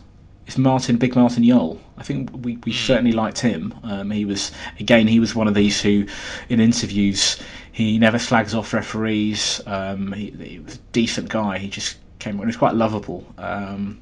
[0.47, 1.79] is Martin, Big Martin Jol.
[1.97, 3.73] I think we, we certainly liked him.
[3.83, 6.05] Um, he was again, he was one of these who,
[6.49, 7.39] in interviews,
[7.71, 9.61] he never slags off referees.
[9.65, 11.57] Um, he, he was a decent guy.
[11.57, 12.37] He just came.
[12.37, 13.25] He was quite lovable.
[13.37, 14.01] Um,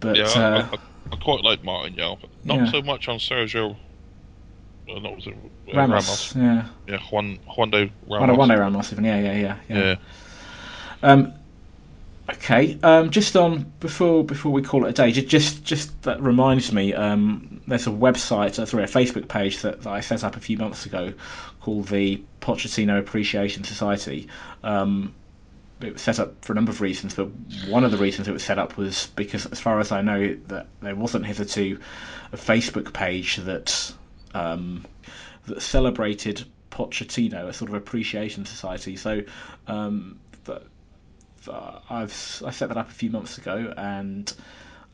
[0.00, 0.78] but Yeah, uh, I, I,
[1.12, 2.70] I quite like Martin Jol, but not Yeah.
[2.70, 3.76] so much on Sergio.
[4.88, 5.34] Uh, not was it
[5.72, 8.36] uh, Ramos, yeah, Yeah, Juan Juande Ramos.
[8.36, 9.78] Juande Ramos, even yeah, yeah, yeah, yeah.
[9.78, 9.96] Yeah.
[11.02, 11.32] Um,
[12.30, 12.78] okay.
[12.82, 16.70] Um, just on before before we call it a day, just just, just that reminds
[16.72, 16.92] me.
[16.92, 20.40] Um, there's a website, uh, sorry, a Facebook page that, that I set up a
[20.40, 21.14] few months ago
[21.62, 24.28] called the Pochettino Appreciation Society.
[24.62, 25.14] Um,
[25.80, 27.28] it was set up for a number of reasons, but
[27.68, 30.34] one of the reasons it was set up was because, as far as I know,
[30.48, 31.78] that there wasn't hitherto
[32.32, 33.92] a Facebook page that
[34.34, 34.84] um,
[35.46, 38.96] that celebrated Pochettino, a sort of appreciation society.
[38.96, 39.22] So
[39.66, 40.62] um, th-
[41.44, 41.56] th-
[41.90, 44.32] I've I set that up a few months ago, and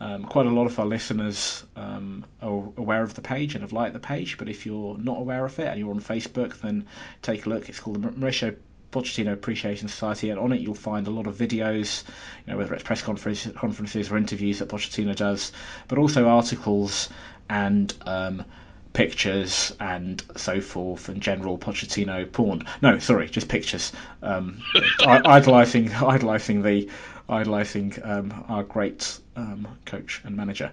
[0.00, 3.72] um, quite a lot of our listeners um, are aware of the page and have
[3.72, 4.38] liked the page.
[4.38, 6.86] But if you're not aware of it and you're on Facebook, then
[7.22, 7.68] take a look.
[7.68, 8.56] It's called the Mauricio
[8.92, 12.04] Pochettino Appreciation Society, and on it you'll find a lot of videos,
[12.46, 15.52] you know, whether it's press conferences, conferences or interviews that Pochettino does,
[15.88, 17.08] but also articles
[17.48, 18.44] and um,
[18.92, 22.64] pictures and so forth, and general Pochettino porn.
[22.82, 23.92] No, sorry, just pictures.
[24.22, 24.62] Um,
[25.06, 26.90] idolizing, idolizing the,
[27.28, 30.72] idolizing um, our great um, coach and manager.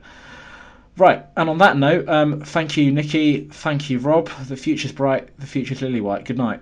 [0.98, 3.48] Right, and on that note, um, thank you, Nici.
[3.52, 4.30] Thank you, Rob.
[4.48, 5.30] The future's bright.
[5.40, 6.26] The future's lily white.
[6.26, 6.62] Good night.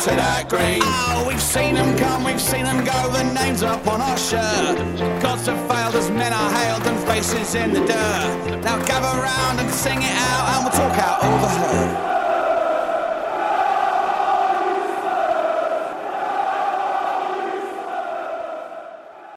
[0.00, 0.80] To that green.
[0.82, 4.78] Oh, we've seen them come, we've seen them go, the names up on our shirt.
[5.20, 8.62] Gods have failed as men are hailed and faces in the dirt.
[8.64, 12.19] Now gather round and sing it out and we'll talk out all the hurt.